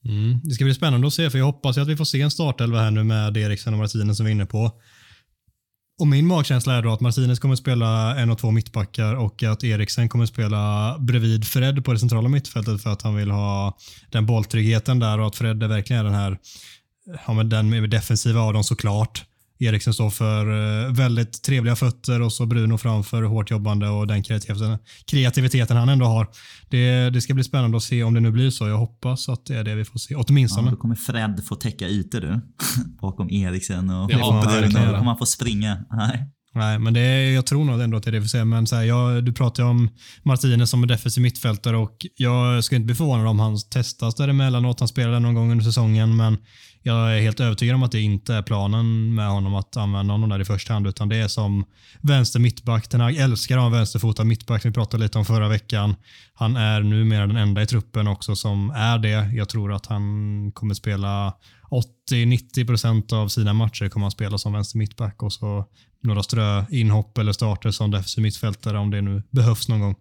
[0.04, 0.40] Mm.
[0.44, 2.80] Det ska bli spännande att se, för jag hoppas att vi får se en startelva
[2.80, 4.80] här nu med Eriksen och Martinez som vi är inne på.
[6.01, 9.64] Och min magkänsla är då att Martinez kommer spela en och två mittbackar och att
[9.64, 13.76] Eriksen kommer spela bredvid Fred på det centrala mittfältet för att han vill ha
[14.11, 16.38] den bolltryggheten där och att Fred är verkligen den här,
[17.26, 19.24] ja men den defensiva av dem såklart.
[19.61, 20.46] Eriksen står för
[20.86, 25.88] eh, väldigt trevliga fötter och så Bruno framför hårt jobbande och den kreativiteten, kreativiteten han
[25.88, 26.28] ändå har.
[26.68, 28.68] Det, det ska bli spännande att se om det nu blir så.
[28.68, 30.70] Jag hoppas att det är det vi får se, Ja, åtminstone.
[30.70, 32.40] då kommer Fred få täcka ytor du.
[33.00, 34.86] Bakom Eriksen och verkligen Bruno.
[34.86, 35.84] Då kommer han få springa.
[35.90, 36.30] Nej.
[36.54, 38.44] Nej, men det är, jag tror nog ändå att det är det vi ser.
[38.44, 39.88] Men så här, jag, du pratar ju om
[40.22, 44.80] Martinez som är defensiv mittfältare och jag skulle inte bli förvånad om han testas däremellanåt.
[44.80, 46.38] Han spelade någon gång under säsongen, men
[46.83, 50.28] jag är helt övertygad om att det inte är planen med honom att använda honom
[50.28, 51.64] där i första hand, utan det är som
[52.01, 52.91] vänster mittback.
[52.91, 55.95] Den här älskar att ha en vänsterfotad mittback, vi pratade lite om förra veckan.
[56.35, 59.31] Han är numera den enda i truppen också som är det.
[59.35, 61.35] Jag tror att han kommer spela
[62.11, 65.64] 80-90% av sina matcher kommer han spela som vänster mittback och så
[66.03, 69.95] några strö inhopp eller starter som defensiv mittfältare om det nu behövs någon gång.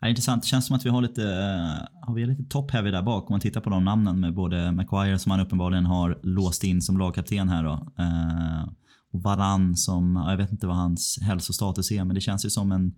[0.00, 0.42] Ja, intressant.
[0.42, 3.34] Det känns som att vi har lite, eh, har vi lite top-heavy där bak om
[3.34, 6.98] man tittar på de namnen med både Maguire som han uppenbarligen har låst in som
[6.98, 7.72] lagkapten här då.
[7.98, 8.68] Eh,
[9.12, 12.72] och Varann som, jag vet inte vad hans hälsostatus är men det känns ju som
[12.72, 12.94] en,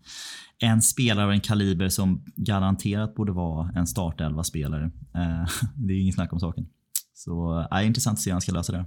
[0.59, 4.85] en spelare av en kaliber som garanterat borde vara en startelva spelare.
[5.15, 6.67] Eh, det är ju inget snack om saken.
[7.15, 8.85] Så ja, intressant att se hur han ska lösa det.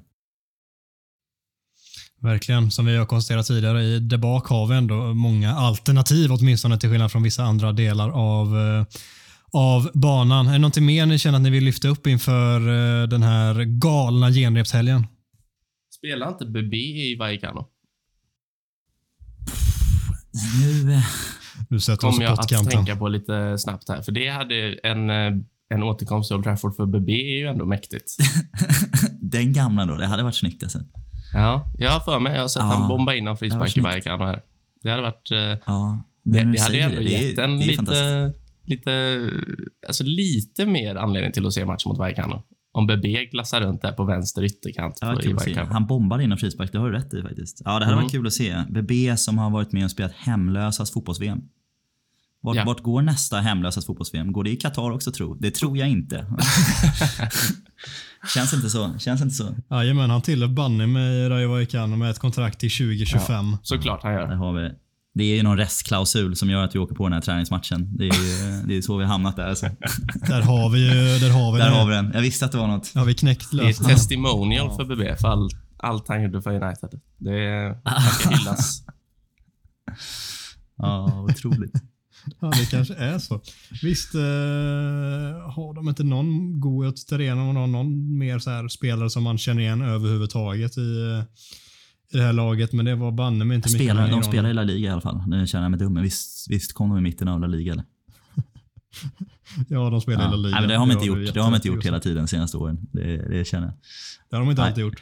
[2.21, 2.71] Verkligen.
[2.71, 6.89] Som vi har konstaterat tidigare, i där bak har vi ändå många alternativ åtminstone till
[6.89, 8.85] skillnad från vissa andra delar av, eh,
[9.53, 10.47] av banan.
[10.47, 13.63] Är det någonting mer ni känner att ni vill lyfta upp inför eh, den här
[13.63, 15.07] galna genrepshelgen?
[15.97, 17.67] Spelar inte BB i Vallecano?
[20.61, 21.03] Nu, eh,
[21.69, 24.01] Nu sätter oss på jag att tänka på lite snabbt här.
[24.01, 25.09] För det hade en,
[25.69, 28.17] en återkomst till Old Trafford för BB är ju ändå mäktigt.
[29.21, 30.79] den gamla då, det hade varit snyggt alltså.
[31.33, 32.33] Ja, jag har för mig.
[32.33, 32.65] Jag har sett Ja.
[32.67, 33.81] han bomba in en frispark i.
[33.81, 34.41] Vallecano här.
[34.83, 35.31] Det hade varit...
[35.31, 38.33] eh, Ja, Det, det hade ju ändå gett en lite,
[38.65, 39.19] lite,
[39.87, 42.43] alltså lite mer anledning till att se matchen mot Vallecano.
[42.73, 45.33] Om BB glassar runt där på vänster ytterkant på, kul.
[45.35, 45.67] Vallecano.
[45.73, 47.61] Han bombade in en frispark, det har du rätt i faktiskt.
[47.65, 48.03] Ja, det hade Mm.
[48.03, 48.63] varit kul att se.
[48.69, 51.41] BB som har varit med och spelat hemlösas fotbolls-VM.
[52.43, 52.63] Vart, Ja.
[52.65, 54.31] vart går nästa hemlösas fotbolls-VM?
[54.33, 55.35] Går det i Qatar också tro?
[55.35, 56.25] Det tror jag inte.
[58.33, 58.93] Känns inte så.
[58.99, 59.55] Känns inte så.
[59.69, 63.57] Jajamän, han tillhör banne med Rayo Vallecano med ett kontrakt till 2025.
[63.63, 64.27] Såklart han gör.
[64.27, 64.69] har vi.
[65.13, 67.97] Det är ju någon restklausul som gör att vi åker på den här träningsmatchen.
[67.97, 69.47] Det är ju det är så vi har hamnat där.
[69.49, 69.65] Alltså.
[70.27, 71.75] Där har vi ju där har vi Där det.
[71.75, 72.11] har vi den.
[72.13, 72.93] Jag visste att det var något.
[72.95, 73.95] har vi knäckt Det är ett lösningen.
[73.95, 76.99] testimonial för BB för all, allt han gjorde för United.
[77.17, 78.83] Det är, han ska hyllas.
[80.77, 81.73] Ja, otroligt.
[82.39, 83.41] Ja, det kanske är så.
[83.81, 84.21] Visst eh,
[85.51, 89.37] har de inte någon god Terena och någon, någon mer så här spelare som man
[89.37, 91.23] känner igen överhuvudtaget i, eh,
[92.13, 94.49] i det här laget, men det var banne mig inte mycket Spelar, mer de spelar
[94.49, 94.53] i.
[94.53, 95.23] La Liga i alla fall.
[95.27, 97.71] Nu känner jag mig dum, men visst, visst kom de i mitten av La Liga
[97.71, 97.85] eller?
[99.69, 100.59] Ja, de spelar i La Liga.
[100.59, 101.33] Nej, det har de inte gjort.
[101.33, 102.77] Det har de inte gjort hela tiden de senaste åren.
[102.91, 103.75] Det, det känner jag.
[104.29, 104.69] Det har de inte Nej.
[104.69, 105.01] alltid gjort.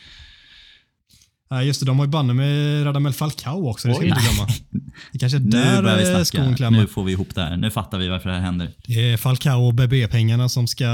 [1.52, 1.86] Nej, just det.
[1.86, 3.88] De har ju banne med Radamel Falcao också.
[3.88, 4.10] Det ska Oj.
[4.10, 4.50] inte glömma.
[5.12, 6.56] Det kanske är Nu där eh, snacka.
[6.56, 6.74] skon.
[6.74, 7.58] Nu får vi ihop det här.
[7.58, 8.70] Nu fattar vi varför det här händer.
[8.88, 10.86] Det är Falcao och BB-pengarna som ska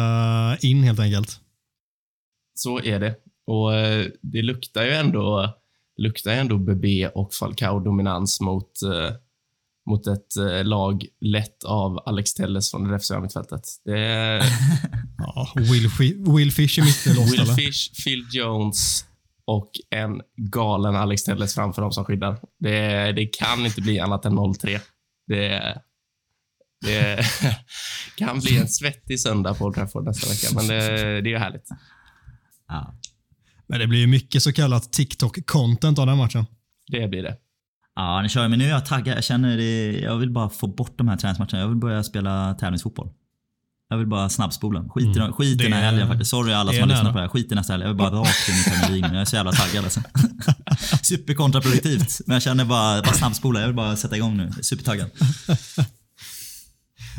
[0.61, 1.39] in helt enkelt.
[2.55, 3.15] Så är det.
[3.47, 5.55] Och eh, det luktar ju ändå,
[5.97, 9.15] luktar ju ändå BB och Falcao-dominans mot, eh,
[9.89, 13.61] mot ett lag lett av Alex Telles från det defensiva mittfältet.
[13.85, 14.43] Det är
[15.17, 15.89] Ja, Will,
[16.35, 17.45] Will Fish i mittelås Will?
[17.45, 19.05] Fish, Phil Jones
[19.47, 22.39] och en galen Alex Telles framför dem som skyddar.
[22.59, 24.79] Det, det kan inte bli annat än 0-3.
[25.27, 25.81] Det,
[26.85, 27.25] det
[28.17, 31.37] kan bli en svettig söndag på Old Trafford nästa vecka, men det, det är ju
[31.37, 31.69] härligt.
[32.67, 32.93] Ja.
[33.67, 36.45] Men det blir ju mycket så kallat TikTok-content av den matchen.
[36.91, 37.37] Det blir det.
[37.95, 38.47] Ja, ni kör.
[38.47, 39.17] Men nu är jag taggad.
[39.17, 39.99] Jag känner det.
[39.99, 41.59] Jag vill bara få bort de här träningsmatcherna.
[41.59, 43.09] Jag vill börja spela tävlingsfotboll.
[43.89, 44.85] Jag vill bara snabbspola.
[44.89, 46.31] Skit i, skit i den här helgen faktiskt.
[46.31, 47.29] Sorry alla som har lyssnat på det här.
[47.29, 47.83] Skit i nästa helg.
[47.83, 49.15] Jag vill bara rakt in i Premier League nu.
[49.15, 50.01] Jag är så jävla taggad alltså.
[51.01, 52.21] Superkontraproduktivt.
[52.25, 53.59] Men jag känner bara, bara snabbspola.
[53.59, 54.51] Jag vill bara sätta igång nu.
[54.61, 55.09] Supertaggad.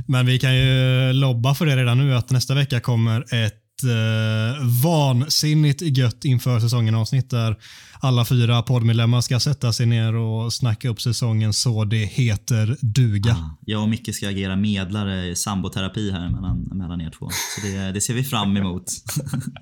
[0.06, 4.66] Men vi kan ju lobba för det redan nu att nästa vecka kommer ett eh,
[4.82, 7.56] vansinnigt gött inför säsongen avsnitt där
[8.00, 13.32] alla fyra poddmedlemmar ska sätta sig ner och snacka upp säsongen så det heter duga.
[13.32, 17.30] Ah, jag och Micke ska agera medlare i samboterapi här mellan, mellan er två.
[17.30, 18.84] Så det, det ser vi fram emot.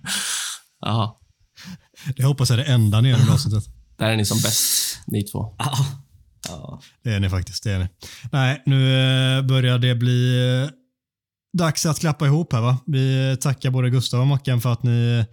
[0.80, 1.10] Jaha.
[2.16, 3.64] Det hoppas jag är det enda ni gör i avsnittet.
[3.98, 5.54] Där är ni som bäst, ni två.
[5.58, 5.76] Ja.
[6.48, 6.80] Ja.
[7.02, 7.64] Det är ni faktiskt.
[7.64, 7.88] Det är ni.
[8.32, 8.94] Nej, nu
[9.38, 10.38] eh, börjar det bli
[11.54, 12.76] dags att klappa ihop här va.
[12.86, 15.24] Vi tackar både Gustav och Mackan för att ni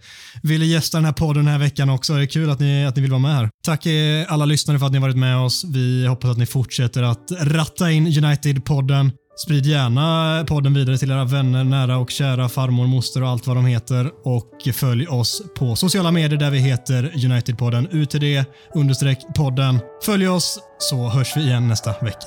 [0.42, 2.14] ville gästa den här podden den här veckan också.
[2.14, 3.50] Det är kul att ni, att ni vill vara med här.
[3.64, 3.86] Tack
[4.28, 5.64] alla lyssnare för att ni varit med oss.
[5.64, 9.10] Vi hoppas att ni fortsätter att ratta in United-podden.
[9.36, 13.56] Sprid gärna podden vidare till era vänner, nära och kära, farmor, moster och allt vad
[13.56, 14.10] de heter.
[14.24, 17.88] Och följ oss på sociala medier där vi heter United-podden.
[17.92, 19.80] UTD understreck podden.
[20.04, 22.26] Följ oss så hörs vi igen nästa vecka.